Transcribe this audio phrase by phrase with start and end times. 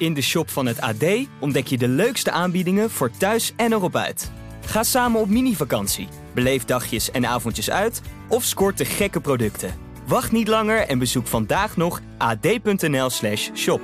[0.00, 1.04] In de shop van het AD
[1.40, 4.30] ontdek je de leukste aanbiedingen voor thuis en erop uit.
[4.66, 9.74] Ga samen op mini-vakantie, beleef dagjes en avondjes uit of scoort de gekke producten.
[10.06, 13.80] Wacht niet langer en bezoek vandaag nog ad.nl/slash shop.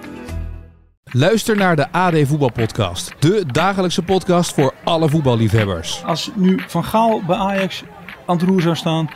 [1.04, 3.14] Luister naar de AD Voetbalpodcast.
[3.19, 6.03] De dagelijkse podcast voor alle voetballiefhebbers.
[6.04, 7.83] Als nu Van Gaal bij Ajax
[8.26, 9.10] aan het roer zou staan...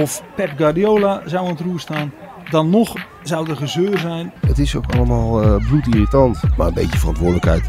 [0.00, 2.12] of Pep Guardiola zou aan het roer staan...
[2.50, 4.32] dan nog zou er gezeur zijn.
[4.46, 6.40] Het is ook allemaal uh, bloedirritant.
[6.56, 7.62] Maar een beetje verantwoordelijkheid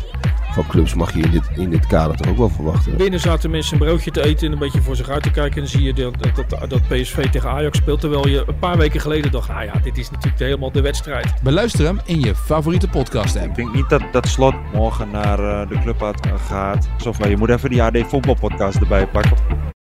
[0.56, 2.98] van clubs mag je in dit, in dit kader toch ook wel verwachten.
[2.98, 5.54] Binnen zaten mensen een broodje te eten en een beetje voor zich uit te kijken.
[5.54, 6.14] En dan zie je dat,
[6.50, 8.00] dat, dat PSV tegen Ajax speelt.
[8.00, 11.34] Terwijl je een paar weken geleden dacht, ah ja, dit is natuurlijk helemaal de wedstrijd.
[11.44, 13.46] Beluister hem in je favoriete podcast app.
[13.46, 16.16] Ik denk niet dat, dat Slot morgen naar uh, de club
[16.48, 16.88] gaat.
[17.08, 19.74] Of je moet even die AD voetbalpodcast erbij pakken.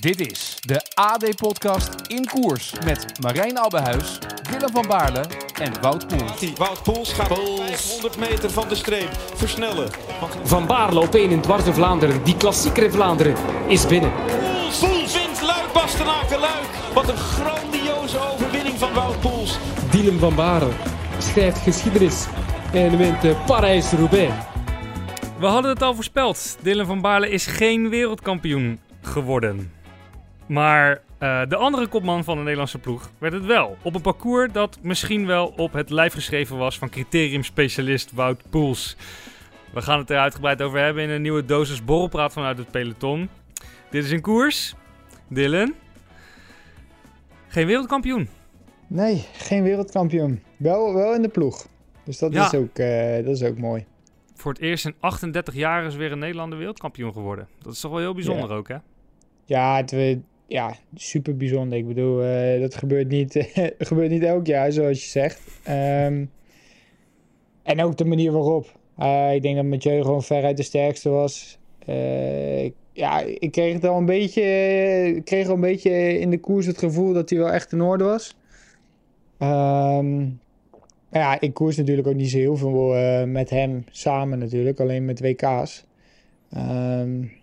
[0.00, 4.18] Dit is de AD-podcast in koers met Marijn Abbehuis,
[4.50, 5.24] Willem van Baarle
[5.62, 6.52] en Wout Poels.
[6.56, 7.90] Wout Poels gaat Poels.
[7.90, 9.90] 100 meter van de streep versnellen.
[10.44, 12.24] Van Baarle op 1 in dwars de Vlaanderen.
[12.24, 13.34] Die klassieker in Vlaanderen
[13.66, 14.12] is binnen.
[14.12, 16.68] Poels, Poels wint Luik, Bastenaken Luik.
[16.94, 19.58] Wat een grandioze overwinning van Wout Poels.
[19.90, 20.70] Dylan van Baarle
[21.18, 22.26] schrijft geschiedenis
[22.72, 24.32] en wint Parijs-Roubaix.
[25.38, 26.56] We hadden het al voorspeld.
[26.62, 29.79] Dylan van Baarle is geen wereldkampioen geworden.
[30.50, 33.76] Maar uh, de andere kopman van de Nederlandse ploeg werd het wel.
[33.82, 38.96] Op een parcours dat misschien wel op het lijf geschreven was van criteriumspecialist Wout Poels.
[39.72, 43.28] We gaan het er uitgebreid over hebben in een nieuwe dosis borrelpraat vanuit het peloton.
[43.90, 44.74] Dit is een koers.
[45.28, 45.74] Dylan.
[47.48, 48.28] Geen wereldkampioen.
[48.86, 50.42] Nee, geen wereldkampioen.
[50.56, 51.66] Wel, wel in de ploeg.
[52.04, 52.44] Dus dat, ja.
[52.44, 53.86] is ook, uh, dat is ook mooi.
[54.34, 57.48] Voor het eerst in 38 jaar is weer een Nederlander wereldkampioen geworden.
[57.62, 58.54] Dat is toch wel heel bijzonder ja.
[58.54, 58.76] ook, hè?
[59.44, 59.92] Ja, het,
[60.50, 61.78] ja, super bijzonder.
[61.78, 65.40] Ik bedoel, uh, dat gebeurt niet, gebeurt niet elk jaar, zoals je zegt.
[65.68, 66.30] Um,
[67.62, 68.78] en ook de manier waarop.
[68.98, 71.58] Uh, ik denk dat Mathieu gewoon veruit de sterkste was.
[71.88, 76.66] Uh, ja, ik kreeg het al een beetje, kreeg al een beetje in de koers
[76.66, 78.36] het gevoel dat hij wel echt in orde was.
[79.38, 80.40] Um,
[81.10, 85.20] ja, ik koers natuurlijk ook niet zo heel veel met hem samen natuurlijk, alleen met
[85.20, 85.84] WK's.
[86.56, 87.39] Um,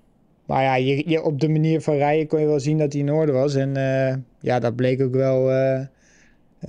[0.48, 3.02] maar ja, je, je, op de manier van rijden kon je wel zien dat hij
[3.02, 3.56] in orde was.
[3.56, 5.80] En uh, ja, dat bleek ook wel uh,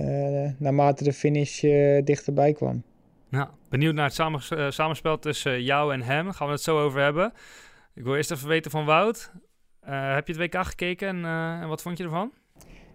[0.01, 1.61] uh, naarmate de finish
[2.03, 2.83] dichterbij kwam.
[3.29, 4.41] Nou, benieuwd naar het samen,
[4.73, 6.23] samenspel tussen jou en hem.
[6.23, 7.33] Daar gaan we het zo over hebben.
[7.95, 9.31] Ik wil eerst even weten van Wout.
[9.81, 11.25] heb je het WK gekeken en,
[11.61, 12.31] en, wat vond je ervan?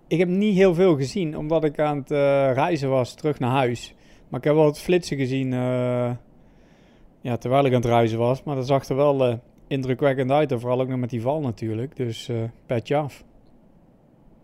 [0.09, 2.11] Ik heb niet heel veel gezien, omdat ik aan het
[2.57, 3.95] reizen was terug naar huis.
[4.29, 5.51] Maar ik heb wel het flitsen gezien
[7.21, 8.43] ja, terwijl ik aan het reizen was.
[8.43, 10.53] Maar dat zag er wel indrukwekkend uit.
[10.53, 11.97] En vooral ook nog met die val natuurlijk.
[11.97, 13.25] Dus uh, petje af.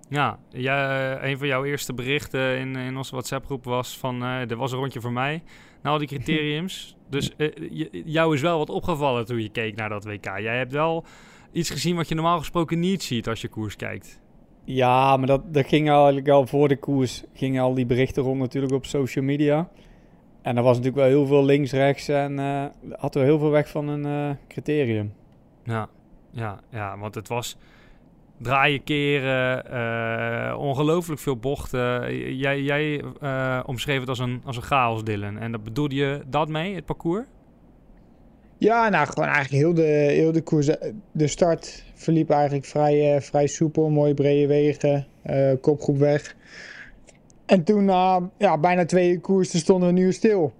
[0.08, 4.22] Ja, jij, een van jouw eerste berichten in, in onze WhatsApp-groep was van...
[4.22, 5.42] Uh, er was een rondje voor mij.
[5.82, 6.96] Nou, die criteriums.
[7.08, 7.48] dus uh,
[8.04, 10.24] jou is wel wat opgevallen toen je keek naar dat WK.
[10.24, 11.04] Jij hebt wel
[11.52, 14.20] iets gezien wat je normaal gesproken niet ziet als je koers kijkt.
[14.64, 17.22] Ja, maar dat, dat ging eigenlijk al voor de koers.
[17.34, 19.70] Gingen al die berichten rond natuurlijk op social media.
[20.42, 22.64] En er was natuurlijk wel heel veel links-rechts en uh,
[22.98, 25.12] had er heel veel weg van een uh, criterium.
[25.64, 25.88] Ja,
[26.30, 27.56] ja, ja, want het was
[28.36, 32.16] draaien, keren, uh, ongelooflijk veel bochten.
[32.36, 33.04] Jij, jij
[33.66, 35.38] omschreef het als een, als een chaos, Dylan.
[35.38, 37.26] En dat bedoelde je dat mee, het parcours?
[38.58, 40.66] Ja, nou gewoon eigenlijk heel de, heel de koers.
[41.12, 45.06] De start verliep eigenlijk vrij, vrij soepel, mooie brede wegen,
[45.60, 46.36] kopgroep weg.
[47.50, 50.52] En toen na ja, bijna twee koersen stonden we nu stil.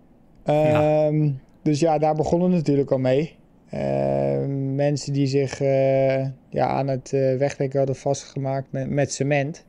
[0.45, 1.07] Ja.
[1.07, 3.39] Um, dus ja, daar begonnen we natuurlijk al mee.
[3.75, 9.65] Uh, mensen die zich uh, ja, aan het uh, hadden vastgemaakt met, met cement.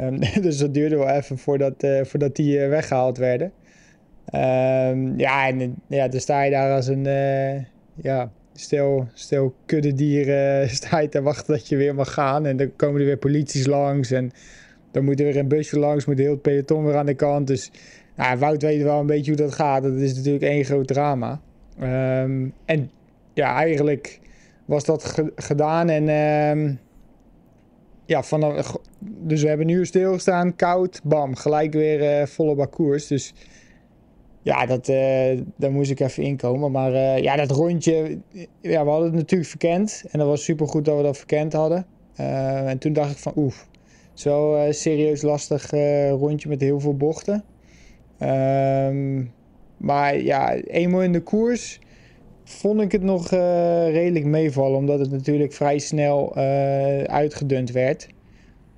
[0.00, 3.52] Um, dus dat duurde wel even voordat, uh, voordat die weggehaald werden.
[4.34, 7.04] Um, ja, en ja, dan sta je daar als een
[7.94, 12.46] ja, stel, stel kudde dieren sta je te wachten dat je weer mag gaan.
[12.46, 14.32] En dan komen er weer polities langs en
[14.90, 17.46] dan moet er weer een busje langs, moet heel het peloton weer aan de kant.
[17.46, 17.70] Dus
[18.16, 19.82] nou, Wout weet wel een beetje hoe dat gaat.
[19.82, 21.40] Dat is natuurlijk één groot drama.
[21.80, 22.90] Um, en
[23.34, 24.20] ja, eigenlijk
[24.64, 25.88] was dat ge gedaan.
[25.88, 26.78] En um,
[28.06, 33.06] ja, vanaf, dus we hebben nu stilgestaan, koud, bam, gelijk weer uh, volle bakkoers.
[33.06, 33.34] Dus
[34.42, 36.70] ja, dat, uh, daar moest ik even inkomen.
[36.70, 38.18] Maar uh, ja, dat rondje,
[38.60, 40.04] ja, we hadden het natuurlijk verkend.
[40.10, 41.86] En dat was super goed dat we dat verkend hadden.
[42.66, 43.68] en toen dacht ik van, oef,
[44.18, 47.44] zo uh, serieus lastig uh, rondje met heel veel bochten.
[48.22, 49.32] Um,
[49.76, 51.80] maar ja, eenmaal in de koers
[52.44, 53.38] vond ik het nog uh,
[53.90, 54.78] redelijk meevallen.
[54.78, 56.36] Omdat het natuurlijk vrij snel
[57.06, 58.08] uitgedund werd.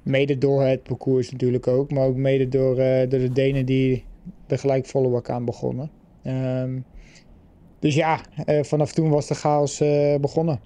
[0.02, 1.90] Mede door het parcours natuurlijk ook.
[1.90, 4.04] Maar ook mede door, de Denen die
[4.46, 5.90] er gelijk bak aan begonnen.
[6.22, 6.78] Ehm,
[7.78, 10.60] dus ja, eh, vanaf toen was de chaos eh, begonnen.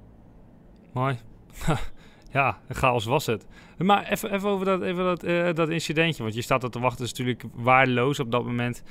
[0.93, 1.19] Mooi.
[2.35, 3.47] ja, chaos was het.
[3.79, 6.23] Maar even, even over dat, even dat, eh, dat incidentje.
[6.23, 8.83] Want je staat er te wachten, is natuurlijk waardeloos op dat moment.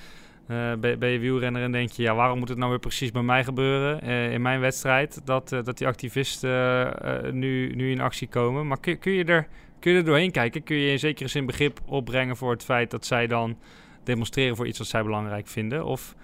[0.47, 3.21] eh, ben, je wielrenner en denk je, ja, waarom moet het nou weer precies bij
[3.21, 5.21] mij gebeuren eh, in mijn wedstrijd?
[5.25, 6.95] Dat, dat die activisten
[7.31, 8.67] nu, nu in actie komen.
[8.67, 9.47] Maar kun, kun, je er,
[9.79, 10.63] kun je er doorheen kijken?
[10.63, 13.57] Kun je in zekere zin begrip opbrengen voor het feit dat zij dan
[14.03, 15.85] demonstreren voor iets wat zij belangrijk vinden?
[15.85, 16.15] Of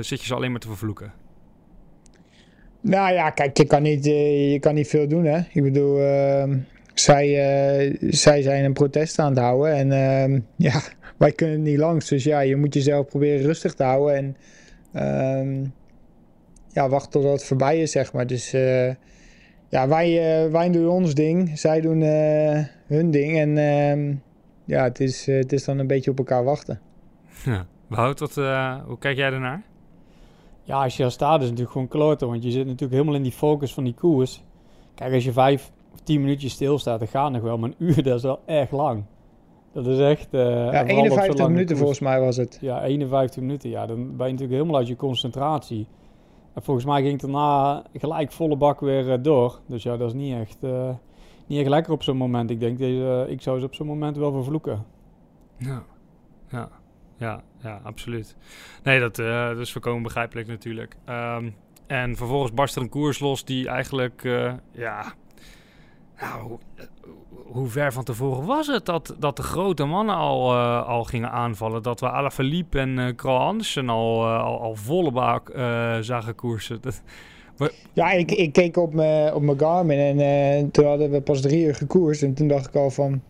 [0.00, 1.23] zit je ze alleen maar te vervloeken?
[2.84, 5.38] Nou ja, kijk, je kan niet, eh, je kan niet veel doen, hè.
[5.52, 6.58] Ik bedoel, ehm,
[6.94, 10.80] zij, eh, zij zijn een protest aan het houden en ehm, ja,
[11.16, 12.08] wij kunnen niet langs.
[12.08, 14.36] Dus ja, je moet jezelf proberen rustig te houden en
[14.92, 15.64] ehm,
[16.68, 18.26] ja, wachten totdat het voorbij is, zeg maar.
[18.26, 18.90] Dus eh,
[19.68, 22.00] ja, wij, wij doen ons ding, zij doen
[22.86, 24.22] hun ding en
[24.64, 26.80] ja, het is, het is dan een beetje op elkaar wachten.
[27.44, 27.66] Ja.
[27.88, 29.62] Wat, eh, hoe kijk jij ernaar?
[30.64, 32.28] Ja, als je daar staat is het natuurlijk gewoon kloten.
[32.28, 34.42] Want je zit natuurlijk helemaal in die focus van die koers.
[34.94, 37.58] Kijk, als je vijf of tien minuutjes stilstaat, dan gaat nog wel.
[37.58, 39.04] Maar een uur, dat is wel erg lang.
[39.72, 40.34] Dat is echt...
[40.34, 41.78] eh, en Ja, vooral op zo'n 51 lange minuten koers.
[41.78, 42.58] volgens mij was het.
[42.60, 43.70] Ja, 51 minuten.
[43.70, 45.86] Ja, dan ben je natuurlijk helemaal uit je concentratie.
[46.54, 49.60] En volgens mij ging het daarna gelijk volle bak weer eh, door.
[49.66, 50.90] Dus ja, dat is niet echt, eh,
[51.46, 52.50] niet echt lekker op zo'n moment.
[52.50, 54.84] Ik denk, deze, ik zou ze op zo'n moment wel vervloeken.
[55.56, 55.82] Ja,
[56.50, 56.68] ja,
[57.16, 58.36] ja, ja absoluut.
[58.82, 60.96] Nee, dat, dat is voorkomen begrijpelijk natuurlijk.
[61.04, 61.50] Ehm,
[61.86, 65.12] en vervolgens barst er een koers los die eigenlijk, eh, ja...
[66.20, 66.84] Nou, hoe, eh,
[67.44, 71.82] hoe ver van tevoren was het dat, dat de grote mannen al, al gingen aanvallen?
[71.82, 76.78] Dat we Alaphilippe en Krol Andersen al, al, volle eh, zagen koersen?
[76.80, 77.02] Dat,
[77.92, 81.74] Ja, ik, ik keek op mijn op Garmin en toen hadden we pas drie uur
[81.74, 82.22] gekoerst.
[82.22, 83.22] En toen dacht ik al van,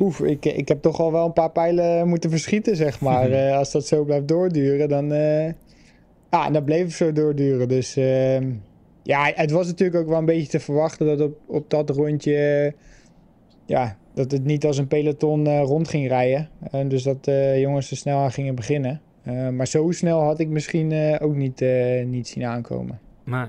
[0.00, 3.30] oef, ik, ik heb toch al wel een paar pijlen moeten verschieten, zeg maar.
[3.40, 5.46] Eh, als dat zo blijft doorduren, dan, eh
[6.30, 7.68] ja, en dat bleef het zo doorduren.
[7.68, 8.50] Dus ehm,
[9.02, 12.74] ja, het was natuurlijk ook wel een beetje te verwachten dat op, op dat rondje,
[13.66, 16.48] ja, dat het niet als een peloton eh, rond ging rijden.
[16.70, 19.00] En dus dat de jongens er snel aan gingen beginnen.
[19.52, 21.64] Maar zo snel had ik misschien ook niet,
[22.04, 23.00] niet zien aankomen.
[23.24, 23.46] Nee.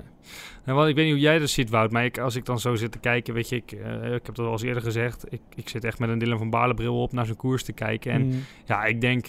[0.64, 1.90] Nou, ik weet niet hoe jij dat ziet, Wout.
[1.90, 4.26] Maar ik, als ik dan zo zit te kijken, weet je, ik, eh, ik heb
[4.26, 5.32] het al eens eerder gezegd.
[5.32, 7.72] Ik, ik zit echt met een Dylan van Baarle bril op naar zijn koers te
[7.72, 8.12] kijken.
[8.12, 8.44] En Mm.
[8.64, 9.26] ja, ik denk,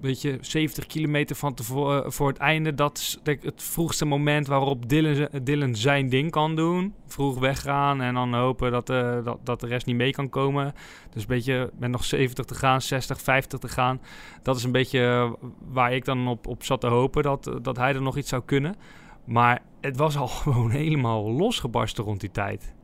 [0.00, 2.74] weet je, 70 kilometer van tevoren voor het einde.
[2.74, 4.88] Dat is het vroegste moment waarop
[5.42, 6.94] Dylan, zijn ding kan doen.
[7.06, 10.74] Vroeg weggaan en dan hopen dat, eh, dat, dat de rest niet mee kan komen.
[11.10, 14.00] Dus een beetje met nog 70 te gaan, 60, 50 te gaan.
[14.42, 15.32] Dat is een beetje eh,
[15.68, 18.42] waar ik dan op, op zat te hopen dat, dat hij er nog iets zou
[18.44, 18.76] kunnen.
[19.24, 22.74] Maar het was al gewoon helemaal losgebarsten rond die tijd.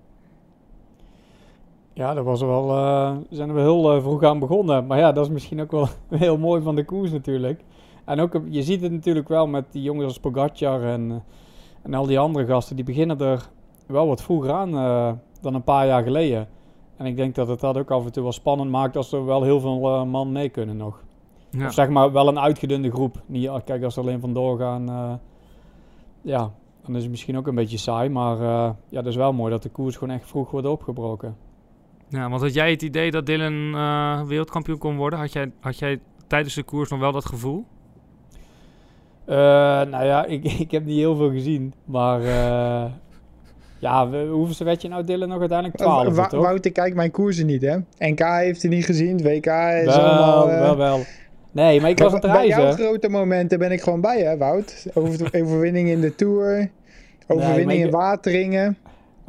[1.99, 4.87] Ja, dat was er wel, eh, zijn er wel heel eh, vroeg aan begonnen.
[4.87, 5.89] Maar ja, dat is misschien ook wel
[6.25, 7.65] heel mooi van de koers natuurlijk.
[8.05, 11.17] En ook, je ziet het natuurlijk wel met die jongens als Pogacar en, eh,
[11.83, 12.77] en al die andere gasten.
[12.77, 13.49] Die beginnen er
[13.87, 14.71] wel wat vroeger aan
[15.41, 16.49] dan een paar jaar geleden.
[16.97, 19.25] En ik denk dat het dat ook af en toe wel spannend maakt als er
[19.25, 21.03] wel heel veel man mee kunnen nog.
[21.51, 21.67] Ja.
[21.67, 23.23] Of zeg maar wel een uitgedunde groep.
[23.27, 25.21] Niet, ja, kijk, als er alleen vandoor gaan,
[26.29, 26.51] ja,
[26.85, 28.09] dan is het misschien ook een beetje saai.
[28.09, 31.37] Maar eh, ja, dat is wel mooi dat de koers gewoon echt vroeg wordt opgebroken.
[32.09, 35.19] Ja, want had jij het idee dat Dylan eh, wereldkampioen kon worden?
[35.19, 37.65] Had jij, had jij tijdens de koers nog wel dat gevoel?
[39.25, 39.37] Eh,
[39.83, 41.75] nou ja, ik, ik heb niet heel veel gezien.
[41.85, 42.93] Maar eh,
[43.79, 46.43] ja, we, hoeveelste werd je nou Dylan nog uiteindelijk 12, Wa- Wa- toch?
[46.43, 47.77] Wouter kijkt mijn koersen niet, hè?
[47.99, 50.47] NK heeft hij niet gezien, WK is wel, allemaal...
[50.47, 51.01] wel, wel.
[51.53, 52.85] Nee, maar ik was aan het Bij jouw reizen.
[52.85, 54.87] grote momenten ben ik gewoon bij, hè, Wout?
[54.95, 56.71] Over, overwinning in de Tour,
[57.27, 58.77] overwinning ik- in Wateringen,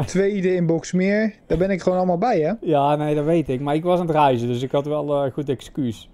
[0.05, 1.33] tweede in Boxmeer.
[1.47, 2.53] Daar ben ik gewoon allemaal bij, hè?
[2.61, 3.59] Ja, nee, dat weet ik.
[3.61, 6.09] Maar ik was aan het reizen, dus ik had wel een goed excuus.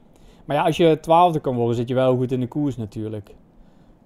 [0.45, 3.29] Maar ja, als je twaalfde kan worden, zit je wel goed in de koers natuurlijk.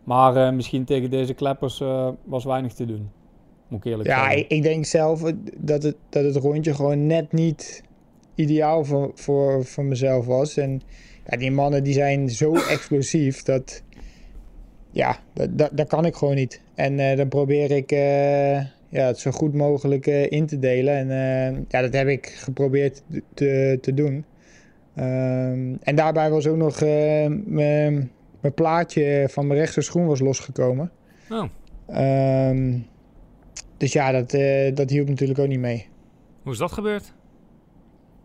[0.04, 3.10] Maar eh, misschien tegen deze kleppers eh, was weinig te doen.
[3.68, 4.40] Moet ik eerlijk Ja, zeggen.
[4.40, 5.22] ik, ik denk zelf
[5.58, 7.84] dat het, dat het rondje gewoon net niet
[8.36, 10.58] ideaal voor, voor, voor mezelf was.
[10.58, 10.82] En
[11.30, 13.84] ja, die mannen die zijn zo explosief dat...
[14.92, 16.62] Ja, dat, dat, dat kan ik gewoon niet.
[16.76, 18.56] En eh, dan probeer ik eh,
[18.90, 21.10] ja, het zo goed mogelijk eh, in te delen.
[21.10, 24.26] En ja, dat heb ik geprobeerd te, te doen.
[24.96, 26.80] Ehm, en daarbij was ook nog
[27.46, 30.92] mijn mijn plaatje van mijn rechterschoen was losgekomen.
[31.30, 31.44] Oh.
[31.88, 32.78] Ehm,
[33.78, 34.32] dus ja, dat,
[34.78, 35.88] dat hielp natuurlijk ook niet mee.
[36.44, 37.14] Hoe is dat gebeurd?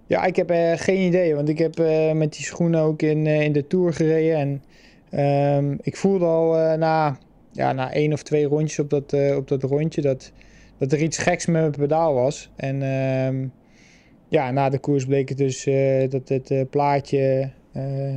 [0.06, 3.26] Ja, ik heb eh, geen idee, want ik heb eh, met die schoenen ook in,
[3.26, 4.36] eh, in de Tour gereden.
[4.36, 4.62] En
[5.10, 7.18] ehm, ik voelde al na,
[7.52, 10.32] ja, na één of twee rondjes op dat, op dat rondje dat,
[10.78, 12.50] dat er iets geks met mijn pedaal was.
[12.56, 13.46] En ehm,
[14.28, 15.68] ja, na de koers bleek het dus
[16.10, 17.50] dat het plaatje,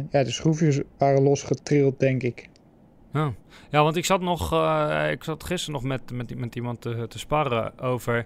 [0.09, 2.49] ja, de schroefjes waren losgetrild, denk ik.
[3.13, 3.33] Ja.
[3.69, 4.43] ja, want ik zat nog,
[5.11, 8.25] ik zat gisteren nog met, met, met iemand te, te sparren over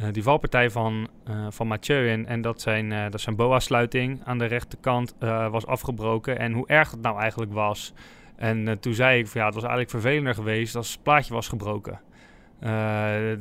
[0.00, 2.10] uh, die valpartij van, uh, van Mathieu.
[2.10, 5.14] En, en dat zijn, dat zijn boa-sluiting aan de rechterkant
[5.50, 6.38] was afgebroken.
[6.38, 7.92] En hoe erg het nou eigenlijk was.
[8.36, 11.48] En toen zei ik van ja, het was eigenlijk vervelender geweest als het plaatje was
[11.48, 12.00] gebroken.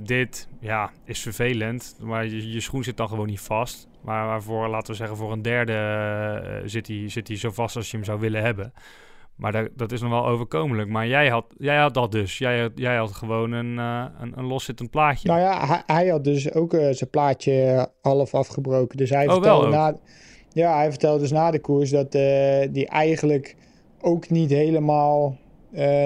[0.04, 1.98] dit, ja, is vervelend.
[2.02, 3.88] Maar je, schoen zit dan gewoon niet vast.
[4.02, 7.92] Maar waarvoor, laten we zeggen, voor een derde zit hij zit hij zo vast als
[7.92, 8.74] je hem zou willen hebben.
[9.36, 10.90] Maar dat, dat is nog wel overkomelijk.
[10.90, 12.38] Maar jij had, jij had dat dus.
[12.38, 15.28] Jij, jij had gewoon een, uh, een, een loszittend plaatje.
[15.28, 18.98] Nou ja, hij, hij had dus ook uh, zijn plaatje half afgebroken.
[18.98, 19.98] Dus hij oh, vertelde na,
[20.50, 22.22] ja, hij vertelde dus na de koers dat uh,
[22.72, 23.56] die eigenlijk
[24.02, 25.38] ook niet helemaal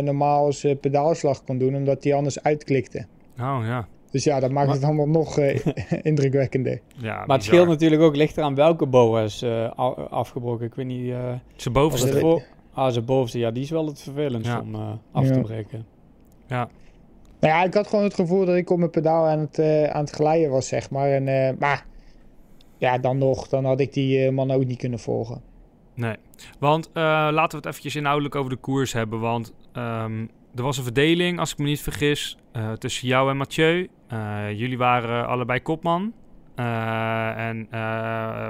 [0.02, 1.76] normaal zijn pedaalslag kon doen.
[1.76, 3.06] Omdat hij anders uitklikte.
[3.40, 3.88] Oh ja.
[4.12, 5.40] Dus ja, dat maakt het allemaal nog
[6.02, 6.82] indrukwekkender.
[6.98, 9.44] Ja, maar het scheelt natuurlijk ook lichter aan welke boa's
[10.10, 10.66] afgebroken.
[10.66, 11.14] Ik weet niet...
[11.56, 12.42] Zijn bovenste.
[12.78, 15.86] Ah, zijn bovenste, ja, die is wel het vervelendst om uh, af te breken.
[16.48, 16.70] Ja.
[17.40, 19.84] Nou ja, ik had gewoon het gevoel dat ik op mijn pedaal aan het, uh,
[19.84, 21.12] aan het glijden was, zeg maar.
[21.12, 21.86] En, uh, maar
[22.78, 25.42] ja, dan nog, dan had ik die man ook niet kunnen volgen.
[25.94, 26.16] Nee,
[26.60, 29.20] want laten we het eventjes inhoudelijk over de koers hebben.
[29.20, 32.38] Want um, er was een verdeling, als ik me niet vergis,
[32.78, 33.90] tussen jou en Mathieu.
[34.56, 36.14] jullie waren allebei kopman.
[36.56, 37.68] en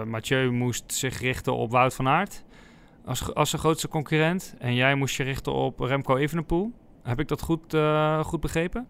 [0.10, 2.46] Mathieu moest zich richten op Wout van Aert
[3.08, 4.56] als, als grootste concurrent.
[4.60, 6.72] En jij moest je richten op Remco Evenepoel.
[7.04, 8.88] Heb ik dat goed, uh, goed begrepen?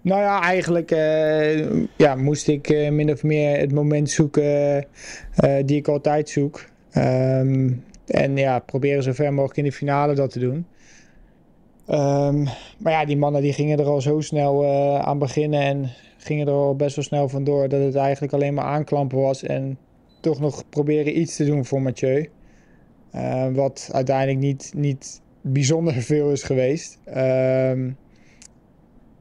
[0.00, 4.86] Nou ja, eigenlijk uh, ja, moest ik uh, min of meer het moment zoeken
[5.64, 6.64] die ik altijd zoek.
[6.96, 10.66] Um, en ja, proberen zo ver mogelijk in de finale dat te doen.
[11.90, 14.66] Um, maar ja, die mannen die gingen er al zo snel
[15.00, 18.64] aan beginnen en gingen er al best wel snel vandoor dat het eigenlijk alleen maar
[18.64, 19.42] aanklampen was.
[19.42, 19.78] En
[20.20, 22.30] toch nog proberen iets te doen voor Mathieu.
[23.14, 26.98] Uh, wat uiteindelijk niet, niet bijzonder veel is geweest.
[27.16, 27.96] Um,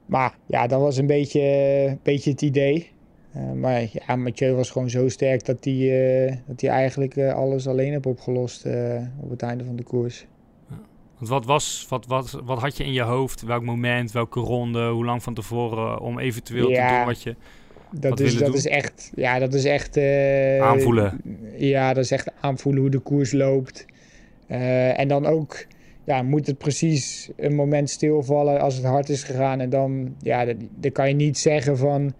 [0.05, 2.91] maar ja, dat was een beetje, beetje het idee.
[3.35, 7.67] Uh, maar ja, Mathieu was gewoon zo sterk dat hij, uh, dat hij eigenlijk alles
[7.67, 8.65] alleen heeft opgelost
[9.19, 10.25] op het einde van de koers.
[11.17, 13.41] Wat, was, wat, wat, wat had je in je hoofd?
[13.41, 16.87] Welk moment, welke ronde, hoe lang van tevoren om eventueel ja.
[16.87, 17.35] te doen wat je
[17.91, 19.97] dat, is, dat is echt, ja, dat is echt...
[19.97, 21.21] Uh, aanvoelen.
[21.57, 23.85] Ja, dat is echt aanvoelen hoe de koers loopt.
[24.47, 25.65] Uh, en dan ook,
[26.03, 29.59] ja, moet het precies een moment stilvallen als het hard is gegaan.
[29.59, 32.13] En dan, ja, dan kan je niet zeggen van...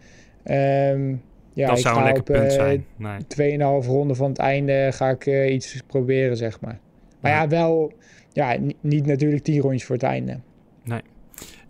[0.44, 1.22] Um,
[1.54, 2.86] ja, dat zou een lekker punt zijn.
[2.96, 3.58] Nee.
[3.82, 6.80] 2,5 ronde van het einde ga ik uh, iets proberen, zeg maar.
[7.20, 7.92] Maar ja, wel,
[8.32, 10.40] ja, niet natuurlijk 10 rondjes voor het einde.
[10.84, 11.02] Nee.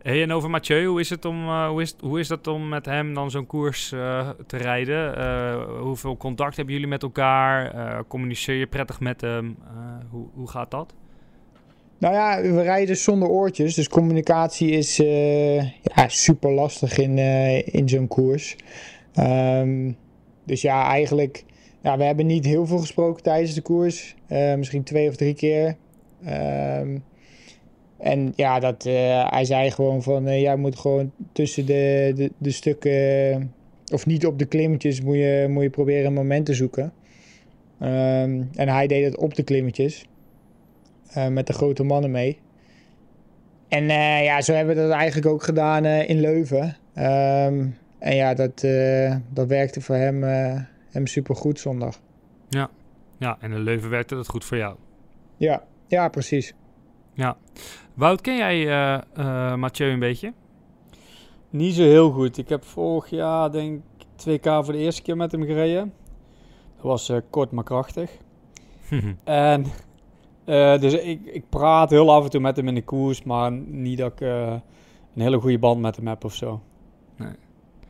[0.07, 2.69] Hey, en over Mathieu, hoe is, het om, uh, hoe, is, hoe is dat om
[2.69, 5.17] met hem dan zo'n koers uh, te rijden?
[5.17, 8.05] Uh, hoeveel contact hebben jullie met elkaar?
[8.07, 9.57] communiceer je prettig met hem?
[10.09, 10.93] hoe, hoe gaat dat?
[11.97, 14.95] Nou ja, we rijden zonder oortjes, dus communicatie is
[15.81, 17.17] ja, super lastig in,
[17.65, 18.55] in zo'n koers.
[19.19, 19.97] Um,
[20.43, 21.43] dus ja, eigenlijk,
[21.81, 24.15] ja, we hebben niet heel veel gesproken tijdens de koers.
[24.57, 25.75] misschien twee of drie keer.
[26.27, 27.03] Um,
[27.97, 32.31] en ja, dat, uh, hij zei gewoon van, uh, jij moet gewoon tussen de, de,
[32.37, 33.53] de stukken,
[33.93, 36.83] of niet op de klimmetjes, moet je, moet je proberen een moment te zoeken.
[37.81, 40.05] Um, en hij deed het op de klimmetjes,
[41.17, 42.39] uh, met de grote mannen mee.
[43.67, 43.83] En
[44.23, 46.63] ja, zo hebben we dat eigenlijk ook gedaan in Leuven.
[46.95, 48.65] Um, en ja, dat,
[49.33, 50.23] dat werkte voor hem,
[50.89, 52.01] hem super goed zondag.
[52.49, 52.69] Ja.
[53.17, 54.75] ja, en in Leuven werkte dat goed voor jou.
[55.37, 56.53] Ja, ja precies.
[57.13, 57.37] Ja.
[57.97, 60.33] Wout, ken jij uh, uh, Mathieu een beetje?
[61.49, 62.37] Niet zo heel goed.
[62.37, 65.93] Ik heb vorig jaar, denk ik, 2K voor de eerste keer met hem gereden.
[66.75, 68.11] Dat was uh, kort maar krachtig.
[69.23, 69.65] en
[70.79, 73.97] dus ik, ik praat heel af en toe met hem in de koers, maar niet
[73.97, 74.61] dat ik een
[75.21, 76.61] hele goede band met hem heb of zo.
[77.15, 77.33] Nee.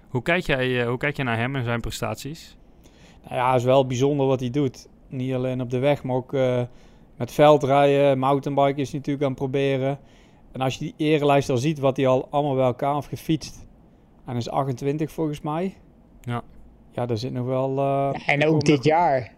[0.08, 2.58] Hoe, kijk jij, hoe kijk jij naar hem en zijn prestaties?
[3.24, 4.88] Nou ja, het is wel bijzonder wat hij doet.
[5.08, 6.34] Niet alleen op de weg, maar ook
[7.18, 10.00] met veldrijden, mountainbike is natuurlijk aan het proberen.
[10.52, 13.68] En als je die erenlijst al ziet, wat hij al allemaal bij elkaar heeft gefietst.
[14.26, 15.76] En is 28 volgens mij.
[16.22, 16.44] Ja.
[16.92, 17.70] Ja, daar zit nog wel...
[17.70, 19.34] Uh, ja, en ook dit jaar.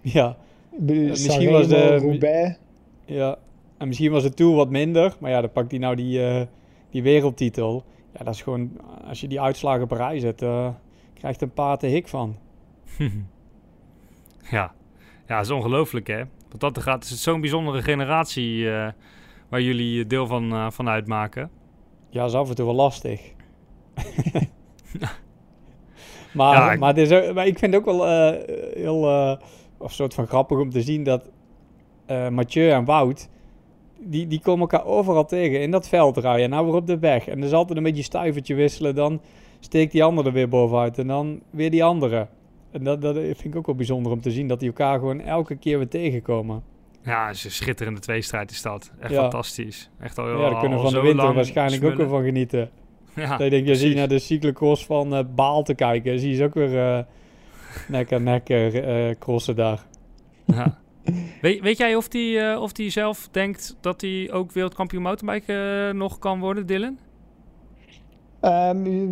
[0.00, 0.36] Ja.
[0.78, 1.96] misschien was de...
[1.96, 2.58] Roubaix.
[3.04, 3.38] Ja.
[3.78, 5.16] En misschien was het toen wat minder.
[5.20, 6.42] Maar ja, dan pakt hij nou die, uh,
[6.90, 7.84] die wereldtitel.
[8.12, 8.70] Ja, dat is gewoon...
[9.08, 10.68] Als je die uitslagen op rij zet, uh,
[11.14, 12.36] krijgt een paar te hik van.
[14.50, 14.72] ja.
[15.26, 16.22] Ja, dat is ongelooflijk hè.
[16.50, 18.88] Wat dat gaat, is het zo'n bijzondere generatie uh,
[19.48, 21.50] waar jullie deel van, uh, van uitmaken.
[22.10, 23.20] Ja, dat is af en toe wel lastig.
[26.32, 26.78] maar, ja, ik...
[26.78, 28.32] Maar, het is ook, maar ik vind het ook wel
[28.74, 29.38] heel
[29.78, 31.30] of soort van grappig om te zien dat
[32.30, 33.28] Mathieu en Wout,
[34.00, 35.60] die, die komen elkaar overal tegen.
[35.60, 37.28] In dat veld rijden, nou weer op de weg.
[37.28, 38.94] En er is altijd een beetje stuivertje wisselen.
[38.94, 39.20] Dan
[39.60, 40.98] steekt die andere er weer bovenuit.
[40.98, 42.28] En dan weer die andere.
[42.70, 44.48] En dat, dat vind ik ook wel bijzonder om te zien.
[44.48, 46.62] Dat die elkaar gewoon elke keer weer tegenkomen.
[47.02, 48.92] Ja, het is een schitterende tweestrijd is dat.
[49.00, 49.20] Echt Ja.
[49.20, 49.90] fantastisch.
[50.00, 52.70] Echt al, Ja, daar al- kunnen we van de winter waarschijnlijk ook weer van genieten.
[53.14, 56.18] Ja, dat je denkt, je ziet naar de cyclocross van eh, Baal te kijken.
[56.18, 57.02] Zie je ze ook weer eh,
[57.88, 59.86] nek aan nek eh, crossen daar.
[60.44, 60.78] Ja.
[61.40, 65.96] Weet, weet jij of die, eh, of die zelf denkt dat hij ook wereldkampioen mountainbiken
[65.96, 66.98] nog kan worden, Dylan?
[68.40, 69.08] Ehm,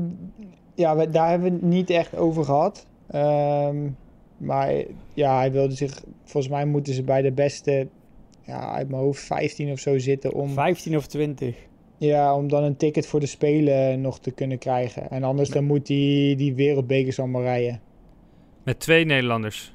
[0.75, 2.87] ja, we- daar hebben we het niet echt over gehad.
[3.11, 3.89] Ehm,
[4.37, 4.75] maar
[5.15, 6.03] ja, hij wilde zich...
[6.25, 7.89] Volgens mij moeten ze bij de beste...
[8.43, 10.49] Ja, uit mijn hoofd 15 of zo zitten om...
[10.49, 11.57] 15 of 20.
[11.99, 15.11] Ja, om dan een ticket voor de Spelen nog te kunnen krijgen.
[15.11, 17.81] En anders dan moet hij die wereldbekers allemaal rijden.
[18.63, 19.75] Met twee Nederlanders?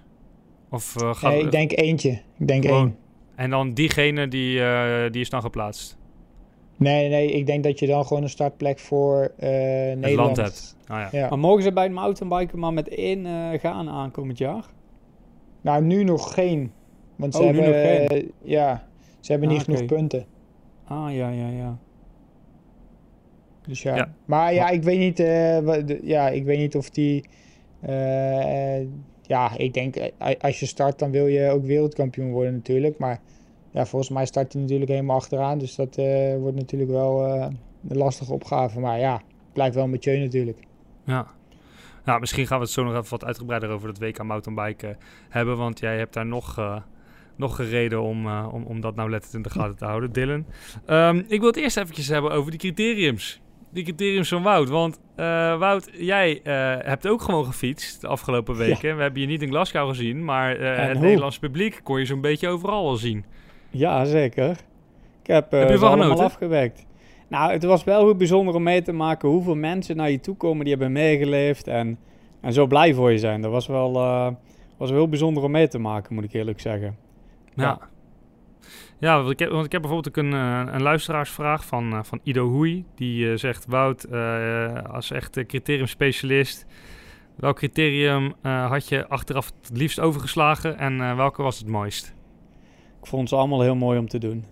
[0.70, 2.22] Of eh, gaat Nee, ik denk eentje.
[2.40, 2.82] Ik denk Gewoon.
[2.82, 2.98] één.
[3.36, 5.98] En dan diegene die, eh, die is dan geplaatst?
[6.82, 9.50] Nee, nee, ik denk dat je dan gewoon een startplek voor eh
[9.98, 10.76] Nederland hebt.
[10.88, 11.08] Ah, ja.
[11.20, 11.30] Ja.
[11.30, 14.66] Maar mogen ze bij het mountainbiken maar met één eh, gaan aankomend jaar?
[15.62, 16.72] Nou, nu nog geen.
[17.16, 18.22] Want ze Oh, nu hebben, nog geen.
[18.22, 18.88] eh, ja,
[19.20, 19.94] ze hebben Ah, niet genoeg oké.
[19.96, 20.26] punten.
[20.84, 21.78] Ah, ja, ja, ja.
[23.68, 23.96] Dus ja.
[23.96, 24.14] Ja.
[24.26, 27.26] Maar ja, ik weet niet, eh, wat ja, ik weet niet of die.
[29.22, 29.96] ja, ik denk
[30.40, 32.98] als je start, dan wil je ook wereldkampioen worden natuurlijk.
[32.98, 33.20] Maar
[33.72, 35.58] ja, volgens mij start hij natuurlijk helemaal achteraan.
[35.58, 37.48] Dus dat eh, wordt natuurlijk wel eh,
[37.88, 38.80] een lastige opgave.
[38.80, 39.22] Maar ja,
[39.54, 40.58] blijft wel een beetje natuurlijk.
[41.06, 41.28] Ja.
[42.06, 44.96] Nou, misschien gaan we het zo nog even wat uitgebreider over dat WK mountainbiken eh,
[45.30, 45.58] hebben.
[45.58, 46.82] Want jij hebt daar nog,
[47.36, 50.12] nog gereden om, eh, om, om dat nou letterlijk in de gaten te houden.
[50.12, 50.46] Dylan,
[50.86, 53.42] Ehm, ik wil het eerst eventjes hebben over die criteriums.
[53.74, 54.70] Die criteriums van Wout.
[54.70, 55.00] Want
[55.60, 56.40] Wout, jij
[56.84, 58.96] hebt ook gewoon gefietst de afgelopen weken.
[58.96, 61.06] We hebben je niet in Glasgow gezien, maar het hoe?
[61.06, 63.25] Nederlands publiek kon je zo'n beetje overal wel zien.
[63.72, 64.50] Ja, zeker.
[65.22, 66.25] Ik heb, eh Heb je ervan allemaal genoten?
[66.25, 66.86] afgewerkt.
[67.28, 70.36] Nou, het was wel heel bijzonder om mee te maken hoeveel mensen naar je toe
[70.36, 72.00] komen die hebben meegeleefd en,
[72.42, 73.42] en zo blij voor je zijn.
[73.42, 74.27] Dat was wel, eh,
[74.77, 76.98] was wel heel bijzonder om mee te maken, moet ik eerlijk zeggen.
[77.55, 77.79] Ja.
[79.00, 82.20] Ja, want ik heb, want ik heb bijvoorbeeld ook een, eh, een luisteraarsvraag van, van
[82.24, 82.86] Ido Hoei.
[82.96, 84.12] Die eh, zegt, Wout,
[84.92, 86.66] als echt criteriumspecialist...
[87.36, 92.14] welk criterium had je achteraf het liefst overgeslagen en welke was het mooist?
[93.01, 94.46] Ik vond ze allemaal heel mooi om te doen.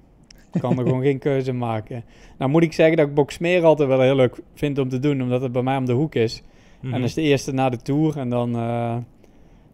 [0.54, 2.04] Ik kan er gewoon geen keuze maken.
[2.38, 5.22] Nou moet ik zeggen dat ik Boxmeer altijd wel heel leuk vind om te doen,
[5.22, 6.44] omdat het bij mij om de hoek is.
[6.82, 6.94] Mhm.
[6.94, 8.18] En dat is de eerste na de Tour.
[8.18, 8.98] En dan, eh,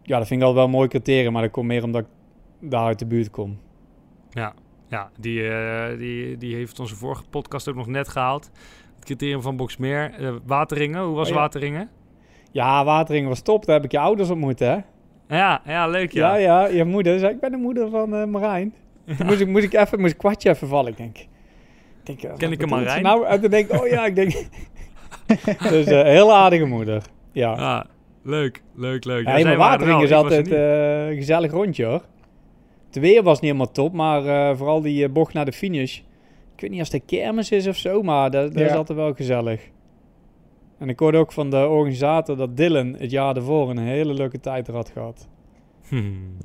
[0.02, 2.08] ja, dat vind ik altijd wel mooi criterium, maar dat komt meer omdat ik
[2.70, 3.58] daar uit de buurt kom.
[4.30, 4.54] Ja,
[4.88, 8.50] ja die, eh, die, die heeft onze vorige podcast ook nog net gehaald.
[8.94, 10.14] Het criterium van Boxmeer.
[10.14, 11.40] Eh, Wateringen, hoe was Oh ja.
[11.40, 11.90] Wateringen?
[12.50, 13.64] Ja, Watering was top.
[13.64, 14.78] Daar heb ik je ouders ontmoet, hè?
[15.28, 16.36] Ja, ja, leuk ja.
[16.36, 17.18] Ja, ja, je moeder.
[17.18, 18.74] Zei, ik ben de moeder van eh, Marijn.
[19.16, 20.90] Toen moest ik, moest ik even, moest ik kwartje even vallen.
[20.90, 21.26] Ik denk, ik
[22.02, 23.02] denk eh, Ken ik een Marijn?
[23.02, 24.32] Nou, en toen denk ik, oh ja, ik denk...
[25.70, 27.02] dus eh heel aardige moeder.
[27.32, 27.52] Ja.
[27.52, 27.84] Ah,
[28.22, 29.26] leuk, leuk, leuk.
[29.26, 32.02] Ja, Ja, er Watering is altijd eh, een gezellig rondje, hoor.
[32.86, 35.96] Het weer was niet helemaal top, maar eh, vooral die bocht naar de finish.
[36.54, 38.76] Ik weet niet als het kermis is of zo, maar dat, dat is Ja.
[38.76, 39.60] altijd wel gezellig.
[40.78, 44.40] En ik hoorde ook van de organisator dat Dylan het jaar ervoor een hele leuke
[44.40, 45.28] tijd er had gehad.
[45.88, 46.36] Hmm.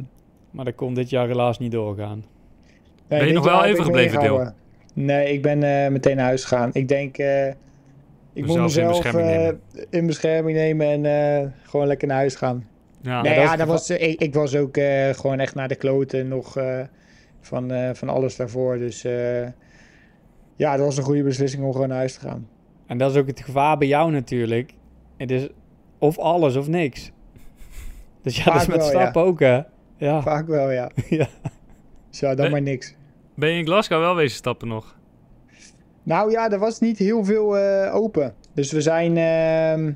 [0.51, 2.25] Maar dat kon dit jaar helaas niet doorgaan.
[3.07, 4.55] Nee, Ben je nog wel even gebleven, meegehouden.
[4.93, 6.69] Nee, ik ben eh, meteen naar huis gegaan.
[6.73, 7.55] Ik denk, eh, ik
[8.33, 9.61] moet Mezelf in mezelf bescherming eh, nemen.
[9.89, 11.05] in bescherming nemen en
[11.41, 12.67] eh, gewoon lekker naar huis gaan.
[13.01, 13.21] Ja.
[13.21, 16.27] nee, dat ja, dat was, ik, ik was ook eh, gewoon echt naar de kloten
[16.27, 16.79] nog eh,
[17.41, 18.77] van, eh, van alles daarvoor.
[18.77, 19.43] Dus eh,
[20.55, 22.47] ja, dat was een goede beslissing om gewoon naar huis te gaan.
[22.91, 24.73] En dat is ook het gevaar bij jou natuurlijk.
[25.17, 25.47] Het is
[25.97, 27.11] of alles of niks.
[28.21, 29.61] Dus ja, dat is met wel, stappen ook, hè?
[29.97, 30.21] Ja.
[30.21, 30.91] Vaak wel, ja.
[31.09, 31.27] ja.
[32.09, 32.95] Ja, dan maar niks.
[33.35, 34.97] Ben je in Glasgow wel wezen stappen nog?
[36.03, 38.33] Nou ja, er was niet heel veel eh, open.
[38.53, 39.93] Dus we zijn ehm,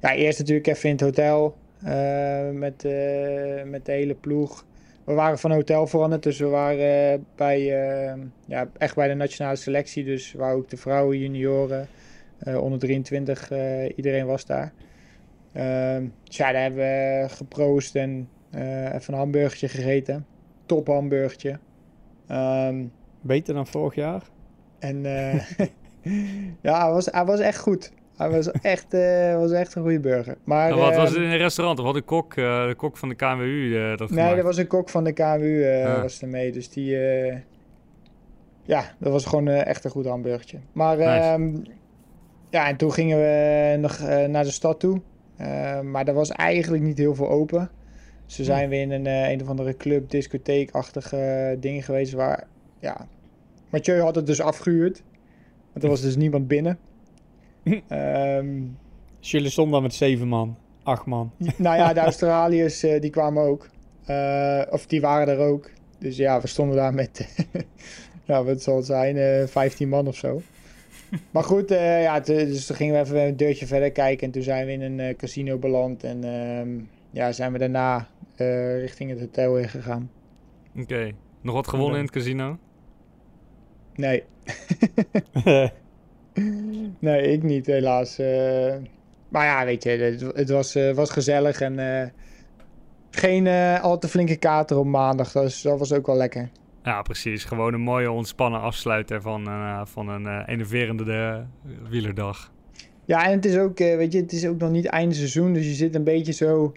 [0.00, 4.64] ja, eerst natuurlijk even in het hotel eh, met, eh, met de hele ploeg.
[5.04, 9.56] We waren van hotel veranderd, dus we waren bij, eh, ja, echt bij de nationale
[9.56, 10.04] selectie.
[10.04, 11.88] Dus waar ook de vrouwen, junioren,
[12.60, 14.72] onder 23, eh, iedereen was daar.
[15.52, 20.26] Ehm, dus ja, daar hebben we geproost en eh, even een hamburgertje gegeten.
[20.66, 21.58] Top hamburgertje.
[22.28, 22.84] Ehm,
[23.20, 24.22] Beter dan vorig jaar?
[24.78, 25.34] en eh,
[26.62, 27.92] ja, hij was, hij was echt goed.
[28.16, 30.36] Hij was echt, eh, was echt een goede burger.
[30.44, 31.78] Maar, Nou, wat was het ehm, in een restaurant?
[31.78, 34.38] Of had de kok, eh, de kok van de eh, dat Nee, gemaakt?
[34.38, 36.02] er was een kok van de KMU eh, Ah.
[36.02, 36.52] was er mee.
[36.52, 36.96] Dus die...
[37.08, 37.36] eh,
[38.62, 40.58] ja, dat was gewoon eh, echt een goed hamburgertje.
[40.72, 41.62] Maar Nice.
[42.52, 45.00] Ja, en toen gingen we nog eh, naar de stad toe.
[45.36, 47.70] Eh, maar er was eigenlijk niet heel veel open.
[48.26, 52.46] Dus zijn weer in een, eh, een of andere club, discotheekachtige ding geweest waar...
[52.78, 53.06] Ja,
[53.70, 55.02] Mathieu had het dus afgehuurd.
[55.72, 56.78] Want er was dus niemand binnen.
[59.20, 61.32] Dus jullie stonden dan met zeven man, acht man.
[61.56, 63.68] nou ja, de Australiërs die kwamen ook.
[64.70, 65.70] Of die waren er ook.
[65.98, 67.28] Dus ja, we stonden daar met,
[68.26, 70.42] ja, wat zal het zijn, eh 15 man of zo.
[71.30, 74.26] Maar goed, eh, ja, te- dus toen gingen we even een deurtje verder kijken.
[74.26, 76.04] En toen zijn we in een eh, casino beland.
[76.04, 76.68] En ehm,
[77.10, 80.10] ja, zijn we daarna eh, richting het hotel heen gegaan.
[80.78, 81.10] Oké.
[81.40, 82.58] Nog wat gewonnen in het casino?
[83.94, 84.22] Nee.
[86.98, 88.18] nee, ik niet, helaas.
[88.18, 88.74] Eh,
[89.28, 92.08] maar ja, weet je, het, het was, eh, was gezellig en eh,
[93.10, 95.32] geen eh, al te flinke kater op maandag.
[95.32, 96.50] Dus dat was ook wel lekker.
[96.84, 97.44] Ja, precies.
[97.44, 101.38] Gewoon een mooie ontspannen afsluiter van, eh, van een eh, enerverende eh,
[101.90, 102.52] wielerdag.
[103.04, 105.52] Ja, en het is ook, eh, weet je, het is ook nog niet einde seizoen.
[105.52, 106.72] Dus je zit een beetje zo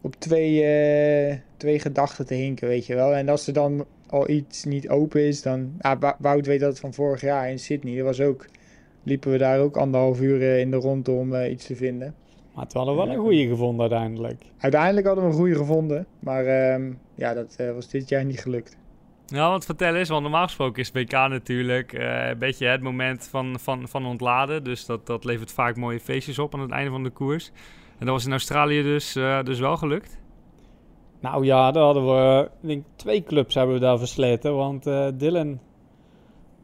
[0.00, 3.14] op twee, eh, twee gedachten te hinken, weet je wel.
[3.14, 5.72] En als er dan al iets niet open is, dan...
[5.80, 7.96] Ja, Wou- Wout weet dat van vorig jaar in Sydney.
[7.96, 8.46] Dat was ook...
[9.02, 12.14] Liepen we daar ook anderhalf uur in de rondte om eh, iets te vinden.
[12.54, 14.42] Maar toen hadden we wel een goeie gevonden uiteindelijk.
[14.58, 16.06] Uiteindelijk hadden we een goede gevonden.
[16.18, 18.76] Maar ehm, ja, dat eh, was dit jaar niet gelukt.
[19.30, 23.28] Nou, wat vertel eens, want normaal gesproken is WK natuurlijk eh, een beetje het moment
[23.30, 24.64] van, van, van ontladen.
[24.64, 27.50] Dus dat, dat levert vaak mooie feestjes op aan het einde van de koers.
[27.98, 30.18] En dat was in Australië dus, eh, dus wel gelukt.
[31.20, 34.56] Nou ja, daar hadden we, ik denk twee clubs hebben we daar versleten.
[34.56, 35.60] Want eh, Dylan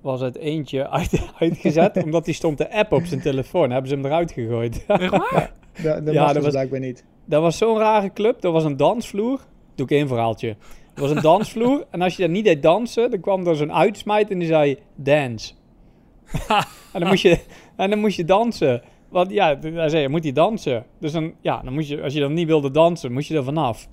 [0.01, 3.71] was uit eentje uit, uitgezet, omdat hij stond te app op zijn telefoon.
[3.71, 4.85] Hebben ze hem eruit gegooid.
[4.87, 5.53] Echt waar?
[5.83, 7.05] Dat, dat Ja, mag dat dus was- blijkbaar niet.
[7.25, 8.41] Dat was zo'n rare club.
[8.41, 9.41] Dat was een dansvloer.
[9.75, 10.57] Doe ik één verhaaltje.
[10.97, 11.87] Er was een dansvloer.
[11.91, 14.79] en als je daar niet deed dansen, dan kwam er zo'n uitsmijt en die zei
[14.95, 15.53] dance.
[16.93, 17.39] en, dan moest je,
[17.77, 18.83] en dan moest je dansen.
[19.09, 20.85] Want ja, hij zei, je moet die dansen.
[20.99, 23.45] Dus dan, ja, dan moest je, als je dan niet wilde dansen, moest je er
[23.45, 23.89] vanaf.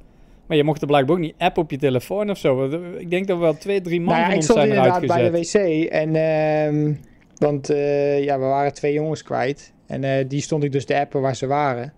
[0.48, 2.70] Maar je mocht er blijkbaar ook niet app op je telefoon of zo.
[2.70, 4.60] Eh, Ik denk dat we wel twee, drie man Nou ja, van ik ons stond
[4.60, 5.89] zijn eruit inderdaad bij de wc.
[5.92, 6.94] En, ehm,
[7.38, 9.74] want eh, ja, we waren twee jongens kwijt.
[9.88, 11.94] En eh, die stond ik dus te appen waar ze waren.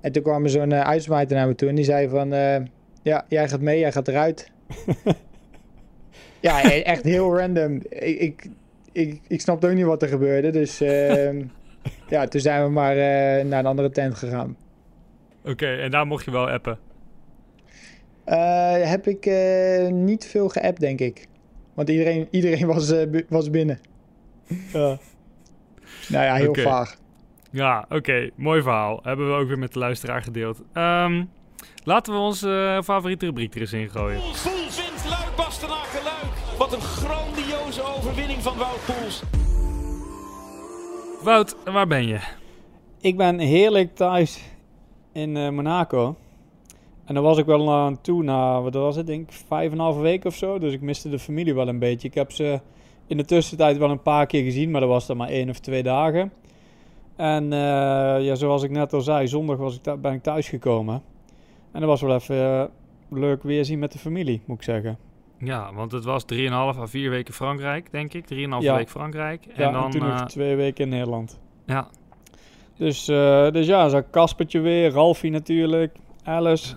[0.00, 1.68] En toen kwam er zo'n uh, uitsmijter naar me toe.
[1.68, 2.32] En die zei van...
[3.02, 4.50] ja, jij gaat mee, jij gaat eruit.
[6.40, 7.82] ja, e- echt heel random.
[7.88, 8.48] Ik, ik,
[8.92, 10.50] ik, ik snapte ook niet wat er gebeurde.
[10.50, 11.42] Dus ehm,
[12.08, 14.56] ja, toen zijn we maar eh, naar een andere tent gegaan.
[15.44, 16.78] Oké, en daar mocht je wel appen.
[18.24, 21.26] Eh, heb ik eh, niet veel geappt, denk ik.
[21.74, 22.94] Want iedereen, iedereen was,
[23.28, 23.80] was binnen.
[24.72, 24.98] Ja.
[26.08, 26.96] Nou ja, heel vaag.
[27.50, 28.30] Ja, oké.
[28.34, 29.00] Mooi verhaal.
[29.02, 30.62] Hebben we ook weer met de luisteraar gedeeld.
[30.72, 31.24] Ehm,
[31.88, 34.20] laten we onze eh, favoriete rubriek er eens in gooien.
[34.20, 36.58] Poels wint Luik Bastenaken Luik.
[36.58, 39.22] Wat een grandioze overwinning van Wout Poels.
[41.22, 42.18] Wout, waar ben je?
[43.00, 44.40] Ik ben heerlijk thuis
[45.12, 46.16] in eh, Monaco.
[47.04, 49.72] En dan was ik wel aan toe na, wat was het, denk ik, vijf en
[49.72, 50.58] een halve week of zo.
[50.58, 52.08] Dus ik miste de familie wel een beetje.
[52.08, 52.60] Ik heb ze
[53.06, 55.58] in de tussentijd wel een paar keer gezien, maar dat was dan maar één of
[55.58, 56.32] twee dagen.
[57.16, 57.58] En eh,
[58.24, 61.02] ja, zoals ik net al zei, zondag was ik ben ik thuis gekomen.
[61.72, 62.64] En dat was wel even eh,
[63.08, 64.98] leuk weer zien met de familie, moet ik zeggen.
[65.38, 68.26] Ja, want het was 3,5 à 4 weken Frankrijk, denk ik.
[68.26, 68.76] 3,5 Ja.
[68.76, 69.46] week Frankrijk.
[69.46, 69.84] En ja, dan...
[69.84, 71.40] en toen eh, nog twee weken in Nederland.
[71.66, 71.88] ja,
[72.76, 76.74] Dus, eh, dus ja, zo Kaspertje weer, Ralfie natuurlijk, Alice.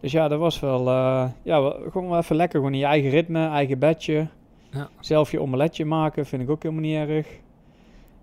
[0.00, 2.58] Dus ja, dat was wel, eh, ja, gewoon wel even lekker.
[2.58, 4.28] Gewoon in je eigen ritme, eigen bedje.
[4.70, 4.88] Ja.
[5.00, 7.26] Zelf je omeletje maken, vind ik ook helemaal niet erg.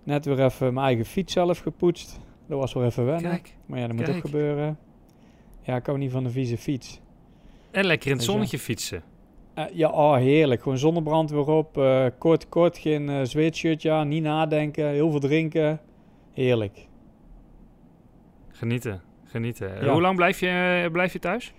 [0.02, 2.20] Net weer even mijn eigen fiets zelf gepoetst.
[2.48, 3.30] Dat was wel even wennen.
[3.30, 4.16] Kijk, maar ja, dat moet kijk.
[4.16, 4.78] ook gebeuren.
[5.66, 7.00] Ja, ik hou niet van een vieze fiets.
[7.70, 9.02] en lekker in het zonnetje fietsen.
[9.54, 10.62] Eh, ja, oh, heerlijk.
[10.62, 11.78] Gewoon zonnebrand weer op.
[11.78, 14.08] eh, kort, kort, geen eh zweetshirtje aan.
[14.08, 14.88] Niet nadenken.
[14.88, 15.80] Heel veel drinken.
[16.32, 16.86] Heerlijk.
[18.48, 19.84] Genieten, genieten.
[19.84, 19.92] Ja.
[19.92, 21.52] Hoe lang blijf je, blijf je thuis?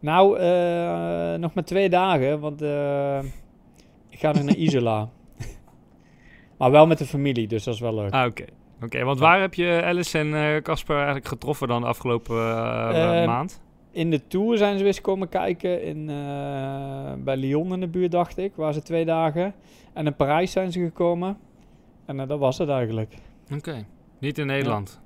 [0.00, 0.28] Nou,
[1.38, 3.18] nog maar twee dagen, want eh,
[4.08, 5.10] ik ga nog naar Isola.
[6.58, 8.12] maar wel met de familie, dus dat is wel leuk.
[8.12, 8.44] Ah, oké.
[8.82, 13.18] Oké, want waar heb je Alice en eh, Casper eigenlijk getroffen dan de afgelopen eh,
[13.18, 13.60] Ehm, maand?
[13.90, 17.88] In de Tour zijn ze weer eens komen kijken in, eh, bij Lyon in de
[17.88, 18.52] buurt, dacht ik.
[18.54, 19.54] Waar ze twee dagen.
[19.92, 21.38] En in Parijs zijn ze gekomen.
[22.04, 23.14] En dat was het eigenlijk.
[23.54, 23.86] Oké,
[24.18, 25.00] niet in Nederland.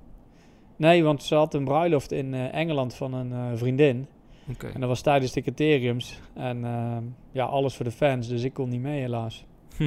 [0.76, 4.06] Nee, want ze had een bruiloft in Engeland van een vriendin.
[4.50, 4.66] Oké.
[4.66, 6.20] En dat was tijdens de criteriums.
[6.34, 6.96] En eh,
[7.32, 9.44] ja, alles voor de fans, dus ik kon niet mee helaas.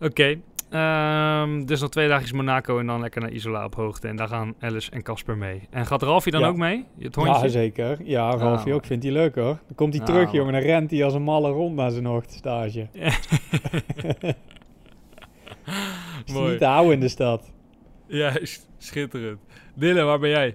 [0.00, 0.40] Oké,
[0.70, 4.08] ehm, dus nog twee dagjes Monaco en dan lekker naar Isola op hoogte.
[4.08, 5.62] En daar gaan Alice en Casper mee.
[5.70, 6.46] En gaat Ralfie dan Ja.
[6.48, 6.84] ook mee?
[6.98, 7.42] Het hondje?
[7.42, 7.98] Ja, zeker.
[8.04, 8.76] Ja, Ralfie Ah.
[8.76, 8.86] ook.
[8.86, 9.44] Vindt hij leuk hoor.
[9.66, 10.34] Dan komt hij Ah, terug, man.
[10.34, 10.52] jongen.
[10.52, 12.88] Dan rent hij als een malle rond naar zijn hoogtestage.
[16.26, 16.50] Is Mooi.
[16.50, 17.50] niet te houden in de stad.
[18.06, 19.38] Juist, schitterend.
[19.74, 20.54] Dylan, waar ben jij?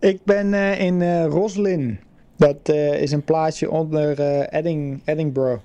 [0.00, 2.00] Ik ben eh, in eh, Roslin.
[2.36, 5.62] Dat eh, is een plaatsje onder eh, Edding, Edinburgh.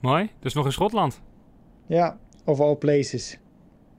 [0.00, 0.30] Mooi.
[0.40, 1.20] Dus nog in Schotland.
[1.92, 3.38] Ja, of all places.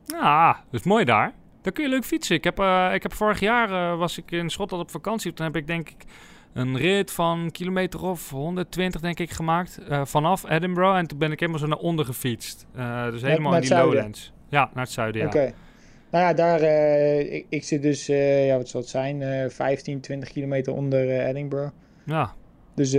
[0.05, 1.33] Ja, dat is mooi daar.
[1.61, 2.35] Daar kun je leuk fietsen.
[2.35, 5.33] Ik heb, uh, ik heb vorig jaar uh, was ik in Schotland op vakantie.
[5.33, 6.03] Toen heb ik denk ik
[6.53, 9.79] een rit van kilometer of 120 denk ik gemaakt.
[9.89, 10.97] Uh, vanaf Edinburgh.
[10.97, 12.65] En toen ben ik helemaal zo naar onder gefietst.
[13.11, 14.33] dus helemaal naar in die lowlands.
[14.49, 15.27] Ja, naar het zuiden, ja.
[15.27, 15.53] Oké.
[16.11, 16.61] Nou ja, daar,
[17.19, 21.71] ik, ik, zit dus, ja, wat zal het zijn, 15, 20 kilometer onder Edinburgh.
[22.05, 22.33] Ja.
[22.75, 22.91] Dus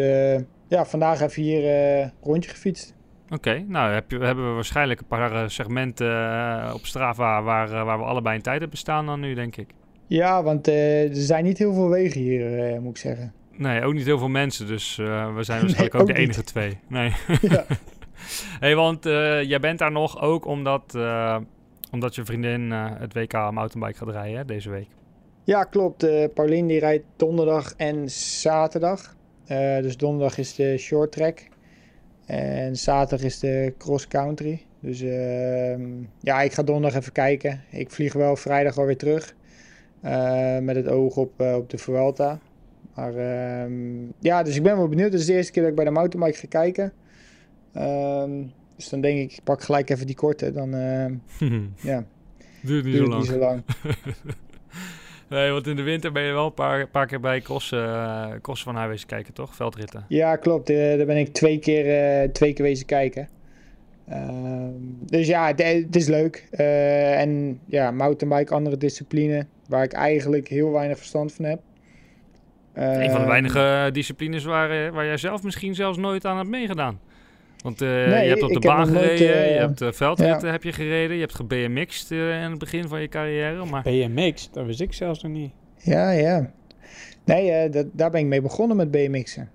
[0.69, 2.94] ja, vandaag even hier rondje gefietst.
[3.31, 7.85] Oké, nou heb je, hebben we waarschijnlijk een paar segmenten uh, op Strava waar, uh,
[7.85, 9.71] waar we allebei een tijd hebben staan dan nu, denk ik.
[10.07, 13.33] Ja, want uh, er zijn niet heel veel wegen hier, moet ik zeggen.
[13.57, 16.39] Nee, ook niet heel veel mensen, dus we zijn waarschijnlijk nee, ook, ook, de enige
[16.39, 16.47] niet.
[16.47, 16.79] twee.
[16.89, 17.13] Nee.
[17.41, 17.65] Ja.
[18.61, 19.05] hey, want
[19.45, 20.99] jij bent daar nog ook omdat,
[21.91, 24.89] omdat je vriendin het WK mountainbike gaat rijden hè, deze week.
[25.45, 26.07] Ja, klopt.
[26.35, 29.15] Paulien die rijdt donderdag en zaterdag.
[29.81, 31.53] dus donderdag is de short track.
[32.27, 34.63] En zaterdag is de cross country.
[34.81, 35.77] Dus uh,
[36.21, 37.63] ja, ik ga donderdag even kijken.
[37.71, 39.35] Ik vlieg wel vrijdag alweer terug.
[40.05, 42.39] Uh, met het oog op, uh, op de Vuelta.
[42.95, 43.73] Maar ehm,
[44.19, 45.13] ja, dus ik ben wel benieuwd.
[45.13, 46.93] Het is de eerste keer dat ik bij de mountainbike ga kijken.
[47.73, 48.43] Ehm,
[48.77, 50.53] dus dan denk ik, ik pak gelijk even die korte.
[50.53, 50.71] Dan
[51.91, 52.05] ja,
[52.63, 53.21] duurt niet duurt zo lang.
[53.21, 53.63] Niet zo lang.
[55.29, 58.27] Nee, want in de winter ben je wel een paar, paar keer bij crossen, uh,
[58.43, 59.55] crossen van huis kijken, toch?
[59.55, 60.05] Veldritten.
[60.09, 60.71] Ja, klopt.
[60.71, 63.29] Uh, daar ben ik twee keer, uh, twee keer wezen kijken.
[64.09, 64.71] Ehm,
[65.07, 66.47] dus ja, het is leuk.
[66.51, 71.61] en ja, mountainbike, andere discipline, waar ik eigenlijk heel weinig verstand van heb.
[72.75, 77.01] een van de weinige disciplines waar, waar jij zelf misschien zelfs nooit aan hebt meegedaan.
[77.65, 80.47] Want uh, nee, je hebt op de baan gereden, nooit, uh, je hebt uh, veldritten
[80.47, 80.53] ja.
[80.53, 83.65] heb je gereden, je hebt gebmx'd in het begin van je carrière.
[83.65, 83.83] Maar...
[83.83, 85.53] BMX, dat wist ik zelfs nog niet.
[85.77, 86.51] Ja, ja.
[87.25, 89.51] Nee, dat, daar ben ik mee begonnen met BMX'en.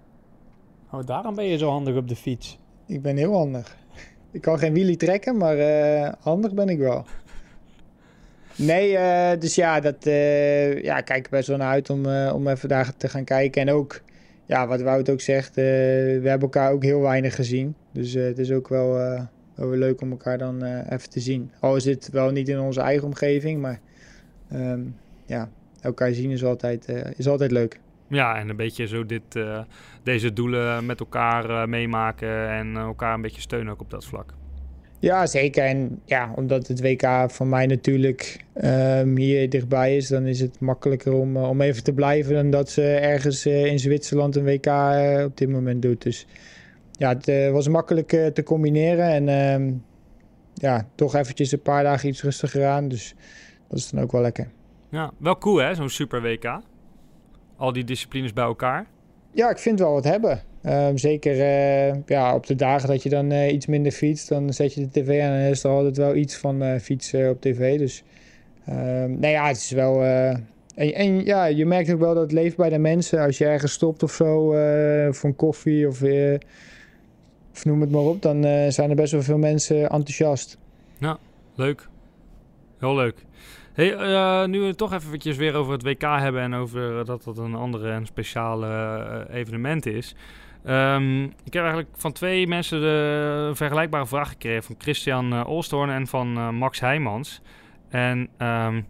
[0.91, 2.59] Oh, daarom ben je zo handig op de fiets.
[2.87, 3.77] Ik ben heel handig.
[4.31, 5.57] Ik kan geen wielie trekken, maar
[6.19, 7.05] handig ben ik wel.
[8.55, 8.97] Nee,
[9.37, 10.03] dus ja, dat
[10.83, 13.61] ja, kijk er best wel naar uit om, om even daar te gaan kijken.
[13.61, 14.01] En ook
[14.49, 17.75] ja, wat Wout ook zegt, uh, we hebben elkaar ook heel weinig gezien.
[17.91, 18.93] Dus uh, het is ook wel,
[19.55, 21.51] weer leuk om elkaar dan even te zien.
[21.59, 23.79] Al is het wel niet in onze eigen omgeving, maar
[24.53, 25.49] um, ja,
[25.81, 27.79] elkaar zien is altijd, is altijd leuk.
[28.07, 29.39] Ja, en een beetje zo dit,
[30.03, 34.33] deze doelen met elkaar meemaken en elkaar een beetje steunen ook op dat vlak.
[34.99, 35.63] Ja, zeker.
[35.63, 40.59] En ja, omdat het WK van mij natuurlijk um, hier dichtbij is, dan is het
[40.59, 44.43] makkelijker om, uh, om even te blijven dan dat ze ergens uh, in Zwitserland een
[44.43, 46.01] WK uh, op dit moment doet.
[46.01, 46.27] Dus
[46.91, 49.83] ja, het was makkelijk te combineren en um,
[50.53, 52.87] ja, toch eventjes een paar dagen iets rustiger aan.
[52.87, 53.15] Dus
[53.67, 54.51] dat is dan ook wel lekker.
[54.89, 56.59] Ja, wel cool hè, zo'n super WK.
[57.55, 58.87] Al die disciplines bij elkaar.
[59.31, 60.43] Ja, ik vind wel wat hebben.
[60.65, 64.53] Um, zeker uh, ja, op de dagen dat je dan uh, iets minder fietst, dan
[64.53, 67.41] zet je de tv aan en is er altijd wel iets van uh, fietsen op
[67.41, 67.77] tv.
[67.77, 68.03] Dus
[68.69, 70.03] um, nee, ja, het is wel.
[70.03, 73.19] En, en, ja, je merkt ook wel dat het leeft bij de mensen.
[73.19, 74.45] Als je ergens stopt of zo,
[75.11, 76.01] voor een koffie of,
[77.51, 78.41] of noem het maar op, dan
[78.71, 80.57] zijn er best wel veel mensen enthousiast.
[80.97, 81.17] Ja,
[81.55, 81.87] leuk.
[82.79, 83.15] Heel leuk.
[83.73, 83.87] Hey,
[84.47, 87.55] nu we het toch eventjes weer over het WK hebben en over dat dat een
[87.55, 90.15] andere en speciale evenement is.
[90.65, 94.63] Um, ik heb eigenlijk van twee mensen de, een vergelijkbare vraag gekregen.
[94.63, 97.41] Van Christian uh, Olsthoorn en van Max Heijmans.
[97.89, 98.87] En um,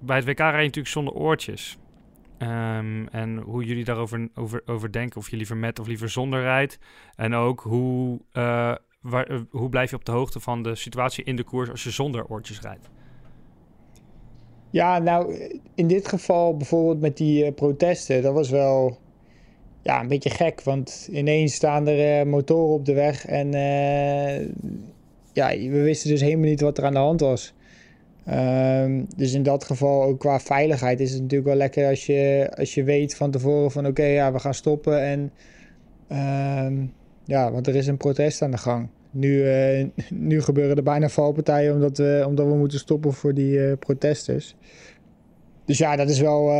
[0.00, 1.78] bij het WK rij je natuurlijk zonder oortjes.
[2.38, 5.20] Um, en hoe jullie daarover over, over denken.
[5.20, 6.78] Of je liever met of liever zonder rijdt.
[7.16, 8.20] En ook hoe,
[9.00, 11.90] waar, hoe blijf je op de hoogte van de situatie in de koers als je
[11.90, 12.90] zonder oortjes rijdt.
[14.70, 15.34] Ja, nou,
[15.74, 18.98] in dit geval bijvoorbeeld met die protesten, dat was wel
[19.82, 20.62] ja, een beetje gek.
[20.62, 24.48] Want ineens staan er uh, motoren op de weg en uh,
[25.32, 27.54] ja, we wisten dus helemaal niet wat er aan de hand was.
[28.28, 32.50] Um, dus in dat geval, ook qua veiligheid, is het natuurlijk wel lekker als je,
[32.56, 35.02] als je weet van tevoren van oké, ja, we gaan stoppen.
[35.02, 35.32] En
[36.66, 36.92] um,
[37.24, 38.88] ja, want er is een protest aan de gang.
[39.10, 43.76] Nu, uh, nu gebeuren er bijna valpartijen omdat we, omdat we moeten stoppen voor die
[43.76, 44.56] protesters.
[45.64, 46.50] Dus ja, dat is wel.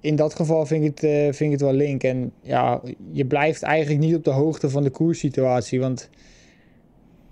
[0.00, 2.02] In dat geval vind ik, het, vind ik het wel link.
[2.02, 2.80] En ja,
[3.12, 5.80] je blijft eigenlijk niet op de hoogte van de koerssituatie.
[5.80, 6.10] Want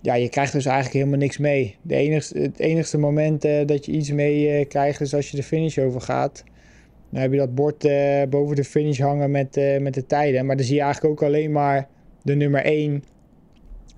[0.00, 1.76] ja, je krijgt dus eigenlijk helemaal niks mee.
[1.82, 6.44] De het enigste moment dat je iets mee krijgt is als je de finish overgaat.
[7.10, 7.88] Dan heb je dat bord
[8.30, 10.46] boven de finish hangen met, met de tijden.
[10.46, 11.88] Maar dan zie je eigenlijk ook alleen maar
[12.22, 13.04] de nummer 1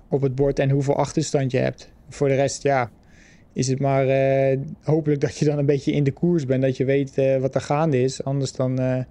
[0.09, 1.91] op het bord en hoeveel achterstand je hebt.
[2.09, 2.91] Voor de rest, ja,
[3.53, 6.61] is het maar uh, hopelijk dat je dan een beetje in de koers bent.
[6.61, 8.23] Dat je weet uh, wat er gaande is.
[8.23, 9.03] Anders dan uh,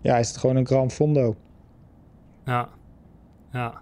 [0.00, 1.36] ja, is het gewoon een gram fondo.
[2.44, 2.68] Ja,
[3.52, 3.80] ja.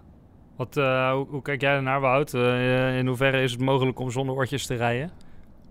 [0.55, 2.33] Wat, uh, hoe, hoe, kijk jij ernaar, Wout?
[2.33, 5.11] Uh, in hoeverre is het mogelijk om zonder oortjes te rijden?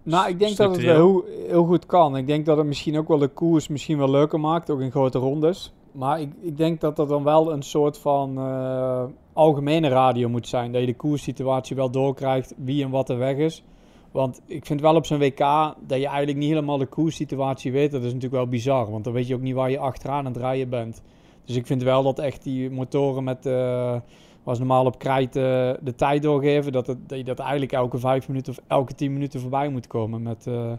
[0.02, 2.16] Nou, ik denk dat het wel heel, heel, goed kan.
[2.16, 4.90] Ik denk dat het misschien ook wel de koers misschien wel leuker maakt, ook in
[4.90, 5.74] grote rondes.
[5.92, 10.48] Maar ik, ik denk dat er dan wel een soort van uh, algemene radio moet
[10.48, 10.72] zijn.
[10.72, 13.64] Dat je de koerssituatie wel doorkrijgt, wie en wat er weg is.
[14.10, 15.38] Want ik vind wel op zo'n WK
[15.86, 17.90] dat je eigenlijk niet helemaal de koerssituatie weet.
[17.90, 20.32] Dat is natuurlijk wel bizar, want dan weet je ook niet waar je achteraan aan
[20.32, 21.02] het rijden bent.
[21.44, 23.96] Dus ik vind wel dat echt die motoren met, uh,
[24.42, 25.42] was normaal op krijt uh,
[25.80, 29.40] de tijd doorgeven, dat, dat je dat eigenlijk elke vijf minuten of elke tien minuten
[29.40, 30.72] voorbij moet komen met, uh,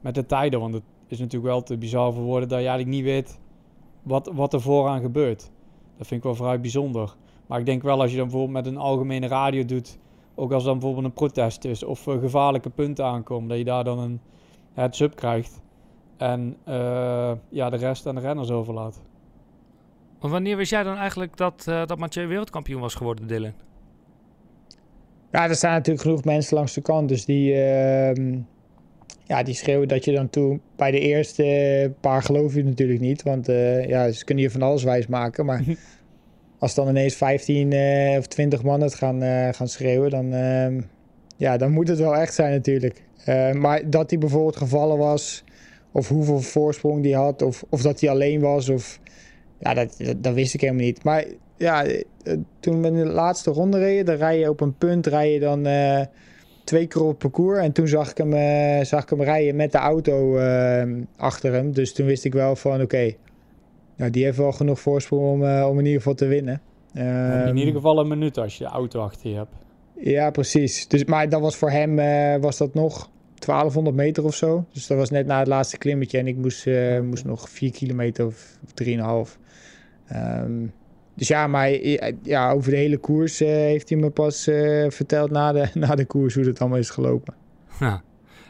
[0.00, 0.60] met de tijden.
[0.60, 3.38] Want het is natuurlijk wel te bizar voor woorden dat je eigenlijk niet weet
[4.02, 5.50] wat, wat er vooraan gebeurt.
[5.96, 7.16] Dat vind ik wel vrij bijzonder.
[7.46, 9.98] Maar ik denk wel als je dan bijvoorbeeld met een algemene radio doet,
[10.38, 13.84] ook als dan bijvoorbeeld een protest is of uh, gevaarlijke punten aankomen, dat je daar
[13.84, 14.20] dan een
[14.72, 15.60] heads-up krijgt
[16.16, 19.00] en uh, ja, de rest aan de renners overlaat.
[20.20, 23.52] Maar wanneer wist jij dan eigenlijk dat, uh, dat Mathieu wereldkampioen was geworden, Dylan?
[25.32, 28.14] Ja, er staan natuurlijk genoeg mensen langs de kant, dus die, uh,
[29.24, 33.22] ja, die schreeuwen dat je dan toe bij de eerste paar geloof je natuurlijk niet,
[33.22, 35.62] want uh, ja, ze kunnen je van alles wijs maken, maar
[36.58, 40.82] als dan ineens 15 uh, of 20 man het gaan, uh, gaan schreeuwen, dan, uh,
[41.36, 43.02] ja, dan moet het wel echt zijn natuurlijk.
[43.52, 45.44] maar dat hij bijvoorbeeld gevallen was,
[45.92, 49.00] of hoeveel voorsprong die had, of, of dat hij alleen was, of,
[49.58, 51.04] ja, dat, dat, wist ik helemaal niet.
[51.04, 51.24] Maar
[51.56, 51.84] ja,
[52.60, 55.40] toen we in de laatste ronde reden, dan rij je op een punt, rij je
[55.40, 55.66] dan
[56.64, 57.58] twee keer op parcours.
[57.58, 60.38] En toen zag ik hem, zag ik hem rijden met de auto
[61.16, 61.72] achter hem.
[61.72, 63.14] Dus toen wist ik wel van, oké,
[63.98, 66.60] nou, die heeft wel genoeg voorsprong om, uh, om in ieder geval te winnen.
[66.92, 69.54] In ieder geval een minuut als je de auto achter je hebt.
[70.00, 70.88] Ja, precies.
[70.88, 74.64] Dus, maar dat was voor hem uh, was dat nog 1200 meter of zo.
[74.72, 76.18] Dus dat was net na het laatste klimmetje.
[76.18, 79.38] En ik moest, uh, moest nog 4 kilometer of 3,5.
[80.16, 80.72] Um,
[81.14, 81.70] dus ja, maar
[82.22, 84.42] ja, over de hele koers heeft hij me pas
[84.88, 87.34] verteld na de, na de koers hoe het allemaal is gelopen.
[87.80, 88.02] Ja.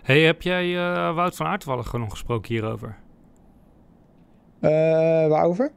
[0.03, 0.75] Hey, heb jij
[1.15, 2.97] Wout van Aert nog gesproken hierover?
[4.61, 4.71] Uh,
[5.29, 5.71] waarover?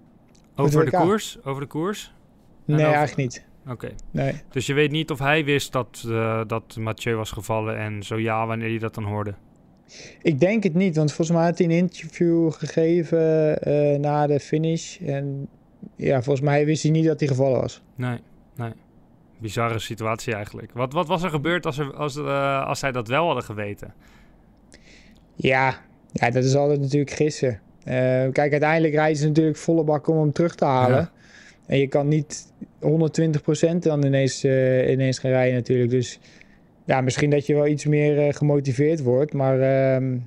[0.56, 1.38] Over de koers?
[1.44, 2.14] Over de koers?
[2.66, 2.94] Nee, over...
[2.94, 3.46] eigenlijk niet.
[3.64, 3.72] Oké.
[3.72, 3.96] Okay.
[4.12, 4.34] Nee.
[4.50, 8.20] Dus je weet niet of hij wist dat, uh, dat Mathieu was gevallen en zo
[8.20, 9.34] ja, wanneer hij dat dan hoorde?
[10.22, 14.40] Ik denk het niet, want volgens mij had hij een interview gegeven uh, na de
[14.40, 14.98] finish.
[14.98, 15.48] En
[15.96, 17.82] ja, volgens mij wist hij niet dat hij gevallen was.
[17.96, 18.20] Nee,
[18.56, 18.72] nee.
[19.38, 20.72] Bizarre situatie eigenlijk.
[20.74, 23.94] Wat, wat was er gebeurd als, er, als, uh, als zij dat wel hadden geweten?
[25.36, 25.76] Ja,
[26.12, 27.62] ja dat is altijd natuurlijk gissen.
[27.86, 27.94] Uh,
[28.32, 30.98] kijk, uiteindelijk rijden ze natuurlijk volle bak om hem terug te halen.
[30.98, 31.12] Ja.
[31.66, 35.90] En je kan niet 120% dan ineens, uh, ineens gaan rijden natuurlijk.
[35.90, 36.20] Dus
[36.86, 39.34] ja, misschien dat je wel iets meer uh, gemotiveerd wordt.
[39.34, 40.20] Maar uh,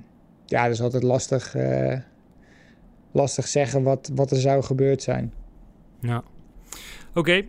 [0.45, 1.55] ja, dat is altijd lastig,
[3.11, 5.33] lastig zeggen wat, wat er zou gebeurd zijn.
[5.99, 6.23] Ja.
[7.13, 7.47] Oké, okay,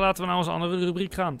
[0.00, 1.36] laten we naar onze andere rubriek gaan.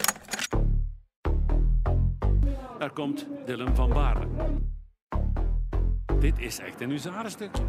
[2.78, 4.26] Er komt Dylan van Baarle.
[6.22, 7.62] Dit is echt een huzarenstukje.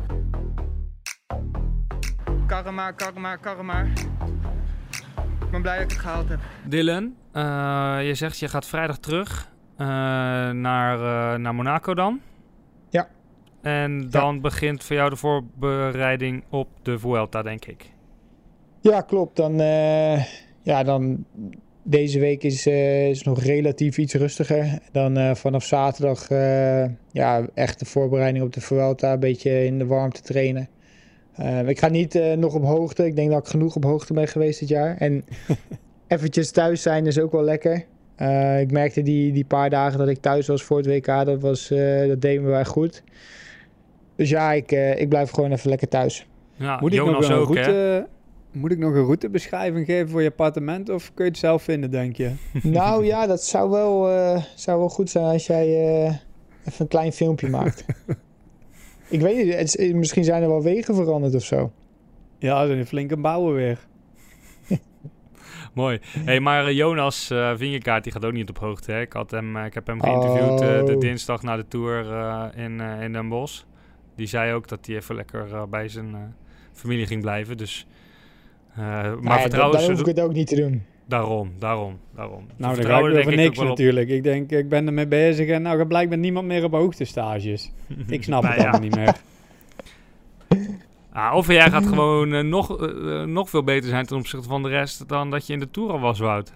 [2.48, 3.84] Karma, karma, karma.
[3.84, 6.39] Ik ben blij dat ik het gehaald heb.
[6.66, 9.88] Dylan, uh, je zegt je gaat vrijdag terug uh,
[10.50, 12.22] naar, uh, naar Monaco dan.
[12.89, 13.08] Ja.
[13.62, 14.42] En dan ja.
[14.42, 17.92] begint voor jou de voorbereiding op de Vuelta, denk ik.
[18.82, 19.36] Ja, klopt.
[19.36, 19.58] Dan,
[20.62, 21.26] ja, dan
[21.84, 24.80] deze week is, uh, is nog relatief iets rustiger.
[24.91, 29.13] Dan uh, vanaf zaterdag uh, ja, echt de voorbereiding op de Vuelta.
[29.13, 30.69] Een beetje in de warmte trainen.
[31.65, 33.06] ik ga niet nog op hoogte.
[33.06, 34.98] Ik denk dat ik genoeg op hoogte ben geweest dit jaar.
[34.98, 35.26] En
[36.08, 37.86] eventjes thuis zijn is ook wel lekker.
[38.60, 41.06] ik merkte die, die paar dagen dat ik thuis was voor het WK.
[41.06, 41.67] Dat, was,
[42.08, 43.04] dat deed me wel goed.
[44.15, 46.28] Dus ja, ik, ik blijf gewoon even lekker thuis.
[46.56, 48.08] Ja, Moet Jonas ik nog een ook, route,
[48.54, 51.92] moet ik nog een routebeschrijving geven voor je appartement of kun je het zelf vinden,
[51.92, 52.32] denk je?
[52.62, 56.06] Nou ja, dat zou wel, uh, zou wel goed zijn als jij uh,
[56.66, 57.86] even een klein filmpje maakt.
[59.10, 61.72] ik weet niet, het is, misschien zijn er wel wegen veranderd of zo.
[62.38, 63.88] Ja, er zijn flinke bouwen weer.
[65.74, 65.99] Mooi.
[66.04, 68.91] Hey, maar Jonas uh, Vingerkaart die gaat ook niet op hoogte.
[68.91, 69.01] Hè?
[69.01, 70.86] Ik, had hem, ik heb hem geïnterviewd oh.
[70.86, 72.06] de dinsdag na de tour
[72.56, 73.64] in, in Den Bosch.
[74.16, 76.36] Die zei ook dat hij even lekker bij zijn
[76.74, 77.58] familie ging blijven.
[77.58, 77.88] Dus
[78.76, 80.84] maar nou ja, vertrouwen dan hoef ik het ook niet te doen.
[81.05, 82.47] Daarom, daarom, daarom.
[82.55, 84.09] Nou, dan ga ik over niks natuurlijk.
[84.09, 87.71] Ik denk, ik ben ermee bezig en nou gaat blijkbaar niemand meer op hoogtestages.
[88.07, 89.15] ik snap nou, het allemaal niet meer.
[91.11, 94.63] Ah, of jij gaat gewoon uh, nog, uh, nog veel beter zijn ten opzichte van
[94.63, 96.53] de rest dan dat je in de Tour al was, Wout.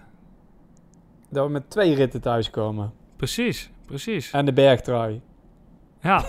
[1.30, 2.92] Dat we met twee ritten thuiskomen.
[3.16, 4.30] Precies, precies.
[4.30, 5.20] En de bergtrui.
[6.02, 6.24] Ja.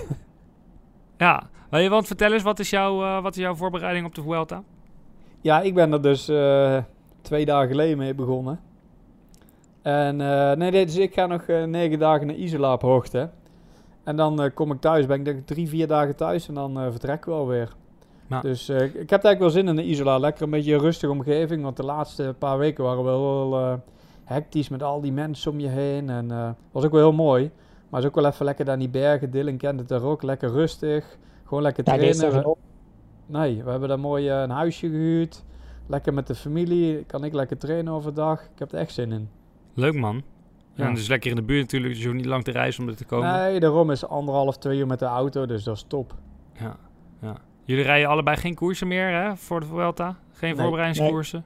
[1.17, 1.49] ja.
[1.69, 4.63] Want vertel eens, wat is, jouw, wat is jouw voorbereiding op de Vuelta?
[5.41, 6.77] Ja, ik ben er dus uh,
[7.21, 8.59] twee dagen geleden mee begonnen.
[9.81, 13.29] En eh, nee, dus ik ga nog eh, negen dagen naar Isola op hoogte.
[14.03, 16.53] En dan eh, kom ik thuis, ben ik denk ik drie, vier dagen thuis en
[16.53, 17.73] dan eh, vertrekken we alweer.
[18.27, 18.41] Nou.
[18.41, 20.17] Dus eh, ik heb eigenlijk wel zin in de Isola.
[20.17, 23.73] Lekker een beetje een rustige omgeving, want de laatste paar weken waren wel wel eh,
[24.23, 26.09] hectisch met al die mensen om je heen.
[26.09, 27.51] En eh was ook wel heel mooi.
[27.89, 29.31] Maar is ook wel even lekker daar in die bergen.
[29.31, 30.23] Dylan kent het daar ook.
[30.23, 31.17] Lekker rustig.
[31.45, 32.07] Gewoon lekker trainen.
[32.43, 32.55] We-
[33.30, 35.43] Nee, we hebben daar mooi eh, een huisje gehuurd.
[35.88, 37.03] Lekker met de familie.
[37.03, 38.41] Kan ik lekker trainen overdag.
[38.41, 39.30] Ik heb er echt zin in.
[39.73, 40.23] Leuk man.
[40.73, 40.86] Ja.
[40.88, 42.89] En dus lekker in de buurt natuurlijk, dus je hoeft niet lang te reizen om
[42.89, 43.32] er te komen.
[43.34, 45.45] Nee, daarom is anderhalf, twee uur met de auto.
[45.45, 46.15] Dus dat is top.
[46.59, 46.75] Ja,
[47.21, 47.36] ja.
[47.65, 50.15] Jullie rijden allebei geen koersen meer hè, voor de Vuelta?
[50.32, 50.61] Geen Nee.
[50.61, 51.45] voorbereidingskoersen?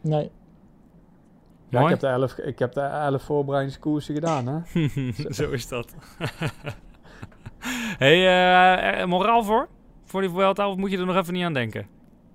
[0.00, 0.30] Nee.
[1.68, 1.84] Ja, Mooi.
[1.94, 4.88] ik heb de elf, ik heb de elf voorbereidingskoersen gedaan, hè.
[5.34, 5.94] Zo is dat.
[8.04, 9.68] hey, eh, moraal voor?
[10.12, 11.86] Voor die Vuelta moet je er nog even niet aan denken?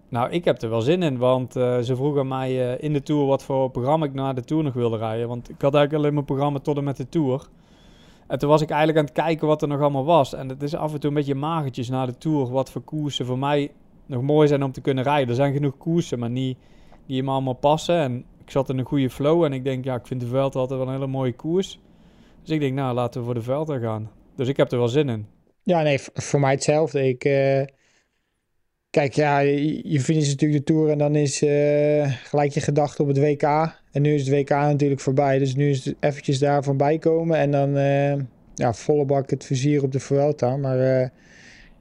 [0.09, 3.03] Nou, ik heb er wel zin in, want eh, ze vroegen mij eh, in de
[3.03, 5.27] Tour wat voor programma ik naar de Tour nog wilde rijden.
[5.27, 7.47] Want ik had eigenlijk alleen mijn programma tot en met de Tour.
[8.27, 10.33] En toen was ik eigenlijk aan het kijken wat er nog allemaal was.
[10.33, 13.25] En het is af en toe een beetje magertjes na de Tour wat voor koersen
[13.25, 13.71] voor mij
[14.05, 15.29] nog mooi zijn om te kunnen rijden.
[15.29, 16.57] Er zijn genoeg koersen, maar niet
[17.05, 17.99] die me allemaal passen.
[17.99, 20.59] En ik zat in een goede flow en ik denk, ja, ik vind de Vuelta
[20.59, 21.79] altijd wel een hele mooie koers.
[22.41, 24.09] Dus ik denk, nou, laten we voor de Vuelta gaan.
[24.35, 25.36] Dus ik heb er wel zin in.
[25.67, 27.07] Ja, nee, voor mij hetzelfde.
[27.07, 27.61] Ik, eh,
[28.89, 33.07] kijk, ja, je, finisht natuurlijk de Tour en dan is eh, gelijk je gedachte op
[33.07, 33.43] het WK.
[33.91, 37.37] En nu is het WK natuurlijk voorbij, dus nu is het eventjes daar voorbij komen.
[37.37, 38.15] En dan, eh,
[38.53, 40.57] ja, volle bak het vizier op de Vuelta.
[40.57, 41.11] Maar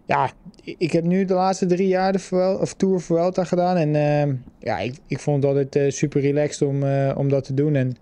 [0.06, 0.30] ja,
[0.62, 3.76] ik heb nu de laatste drie jaar de Vuel- of Tour Vuelta gedaan.
[3.76, 6.82] En ja, ik, ik vond het altijd eh, super relaxed om,
[7.16, 7.74] om dat te doen.
[7.74, 7.96] En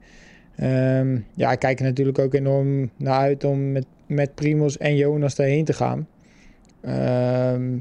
[0.57, 4.97] ehm, ja, ik kijk er natuurlijk ook enorm naar uit om met, met Primos en
[4.97, 6.09] Jonas daarheen te gaan.
[6.81, 7.79] Ehm,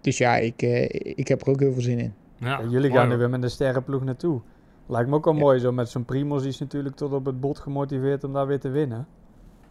[0.00, 0.82] dus ja, ik, eh,
[1.16, 2.14] ik heb er ook heel veel zin in.
[2.38, 3.18] Ja, jullie mooi, gaan er hoor.
[3.18, 4.40] weer met een sterrenploeg naartoe.
[4.86, 6.40] Lijkt me ook wel mooi zo met zo'n Primos.
[6.42, 9.06] Die is natuurlijk tot op het bot gemotiveerd om daar weer te winnen.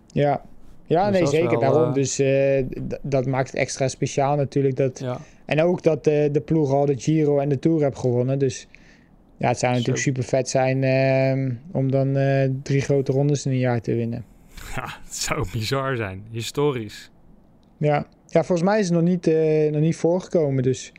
[0.07, 0.41] Ja,
[0.86, 1.88] ja Dus nee, zeker wel, daarom.
[1.88, 2.66] eh, Dus eh,
[3.01, 4.76] dat maakt het extra speciaal natuurlijk.
[4.76, 4.99] Dat...
[4.99, 5.18] Ja.
[5.45, 8.39] En ook dat eh, de ploeg al de Giro en de Tour heeft gewonnen.
[8.39, 8.68] Dus
[9.38, 13.51] ja, het zou natuurlijk super vet zijn ehm, om dan eh, drie grote rondes in
[13.51, 14.26] een jaar te winnen.
[14.76, 16.24] Ja, het zou bizar zijn.
[16.32, 17.11] Historisch.
[17.78, 20.63] Ja, ja volgens mij is het nog niet, eh, nog niet voorgekomen.
[20.63, 20.91] Dus,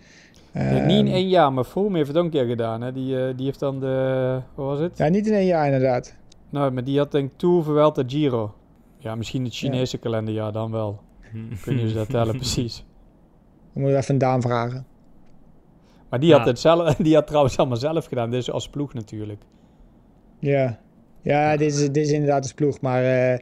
[0.52, 2.80] Nee, niet in ehm, één jaar, maar Froome heeft het ook een keer gedaan.
[2.80, 2.92] Hè?
[2.92, 4.40] Die, eh, die heeft dan de...
[4.54, 4.98] Wat was het?
[4.98, 6.16] Ja, niet in één jaar inderdaad.
[6.48, 8.54] Nou, maar die had denk ik Tour, Vuelta, Giro.
[8.98, 11.00] Ja, misschien het Chinese kalenderjaar dan wel.
[11.32, 12.76] Weet niet hoe ze dat tellen precies.
[13.72, 14.86] Dan moeten we even een Daan vragen.
[16.08, 16.36] Maar die, Ja.
[16.38, 18.30] had het zelf, die had trouwens allemaal zelf gedaan.
[18.30, 19.42] Dus als ploeg natuurlijk.
[20.38, 20.78] Ja,
[21.22, 22.80] ja dit, is, dit is inderdaad een ploeg.
[22.80, 23.38] Maar eh,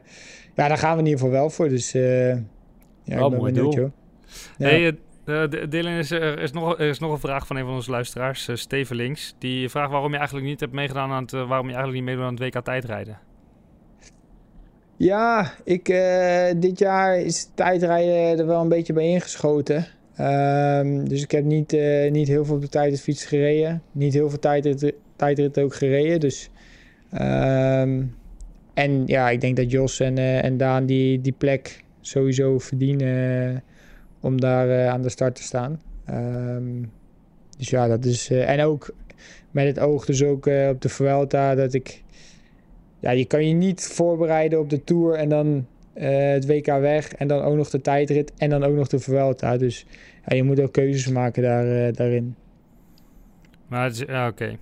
[0.55, 1.69] ja, daar gaan we in ieder geval wel voor.
[1.69, 2.41] Dus eh, ja,
[3.03, 3.73] ben mooi benieuwd, doel.
[3.73, 3.91] joh.
[4.57, 4.67] Ja.
[4.67, 7.73] Hey, eh, Dylan, is, er, is, nog, er is nog een vraag van een van
[7.73, 9.35] onze luisteraars, Steven Links.
[9.37, 12.23] Die vraagt waarom je eigenlijk niet hebt meegedaan aan het, waarom je eigenlijk niet meedoet
[12.23, 13.19] aan het WK tijdrijden.
[14.97, 15.85] Ja, ik,
[16.57, 19.85] dit jaar is tijdrijden er wel een beetje bij ingeschoten.
[20.15, 21.77] Ehm, dus ik heb niet,
[22.09, 23.81] niet heel veel op de tijdritfiets gereden.
[23.91, 26.19] Niet heel veel tijdrit, tijdrit ook gereden.
[26.19, 26.49] Dus,
[27.11, 28.03] ehm,
[28.79, 33.53] en ja, ik denk dat Jos en, eh, en Daan die, die plek sowieso verdienen
[33.53, 33.59] eh,
[34.19, 35.81] om daar eh, aan de start te staan.
[36.05, 36.83] Ehm,
[37.57, 38.29] dus ja, dat is...
[38.29, 38.93] en ook
[39.51, 42.03] met het oog dus ook op de Vuelta dat ik
[42.99, 47.27] ja, je kan je niet voorbereiden op de Tour en dan het WK weg en
[47.27, 49.57] dan ook nog de tijdrit en dan ook nog de Vuelta.
[49.57, 49.85] Dus
[50.25, 52.35] ja, je moet ook keuzes maken daar, daarin.
[53.67, 54.55] Maar het is, ja, oké.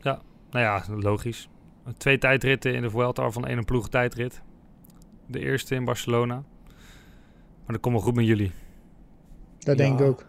[0.00, 0.20] Ja,
[0.50, 1.48] nou ja, logisch.
[1.96, 4.42] Twee tijdritten in de Vuelta, waarvan één een ploeg tijdrit.
[5.26, 6.34] De eerste in Barcelona.
[7.64, 8.52] Maar dat komt wel goed met jullie.
[9.58, 10.24] Dat denk ik ook.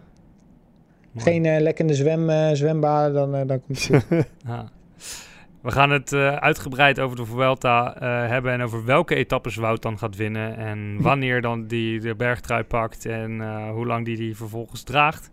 [1.15, 4.25] Geen eh, lekkende zwem, eh, zwembaden, dan, eh, dan komt het goed.
[4.47, 4.69] Ja.
[5.61, 9.81] We gaan het eh, uitgebreid over de Vuelta eh, hebben en over welke etappes Wout
[9.81, 10.57] dan gaat winnen.
[10.57, 15.31] En wanneer dan die de bergtrui pakt en eh, hoe lang die die vervolgens draagt.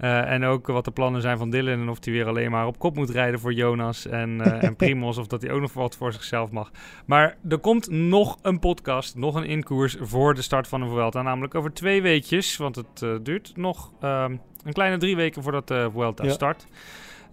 [0.00, 2.78] En ook wat de plannen zijn van Dylan en of hij weer alleen maar op
[2.78, 5.18] kop moet rijden voor Jonas en, en Primos.
[5.18, 6.70] Of dat hij ook nog wat voor zichzelf mag.
[7.06, 11.22] Maar er komt nog een podcast, nog een inkoers voor de start van de Vuelta.
[11.22, 15.88] Namelijk over twee weekjes, want het duurt nog ehm, een kleine drie weken voordat de
[15.92, 16.30] Vuelta Ja.
[16.30, 16.66] start.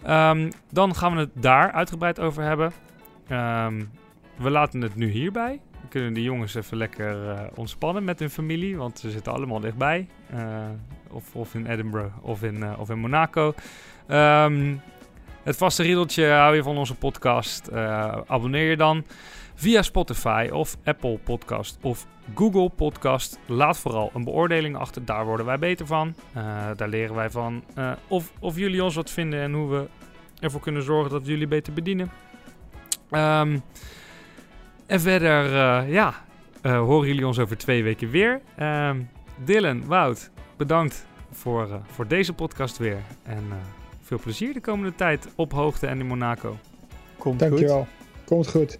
[0.03, 2.71] Ehm, dan gaan we het daar uitgebreid over hebben.
[3.27, 3.83] Ehm,
[4.35, 5.61] we laten het nu hierbij.
[5.81, 9.59] We kunnen de jongens even lekker eh, ontspannen met hun familie, want ze zitten allemaal
[9.59, 10.07] dichtbij.
[10.29, 10.39] Eh,
[11.09, 13.53] of, of in Edinburgh of in, eh, of in Monaco.
[14.07, 14.75] Ehm,
[15.43, 17.71] het vaste riedeltje hou je van onze podcast.
[18.27, 19.03] Abonneer je dan
[19.59, 22.05] via Spotify of Apple Podcast of
[22.35, 23.39] Google Podcast.
[23.45, 25.05] Laat vooral een beoordeling achter.
[25.05, 26.13] Daar worden wij beter van.
[26.33, 26.43] Eh,
[26.75, 29.85] daar leren wij van eh, of, of jullie ons wat vinden en hoe we
[30.39, 32.11] ervoor kunnen zorgen dat we jullie beter bedienen.
[33.11, 33.57] Ehm,
[34.85, 36.13] En verder, eh, ja,
[36.61, 38.41] eh, horen jullie ons over twee weken weer.
[38.55, 39.01] Ehm,
[39.43, 42.97] Dylan, Wout, bedankt voor, eh, voor deze podcast weer.
[43.23, 43.55] En eh,
[44.01, 46.57] veel plezier de komende tijd op hoogte en in Monaco.
[47.17, 47.87] Komt Dankjewel.
[48.25, 48.79] Komt goed.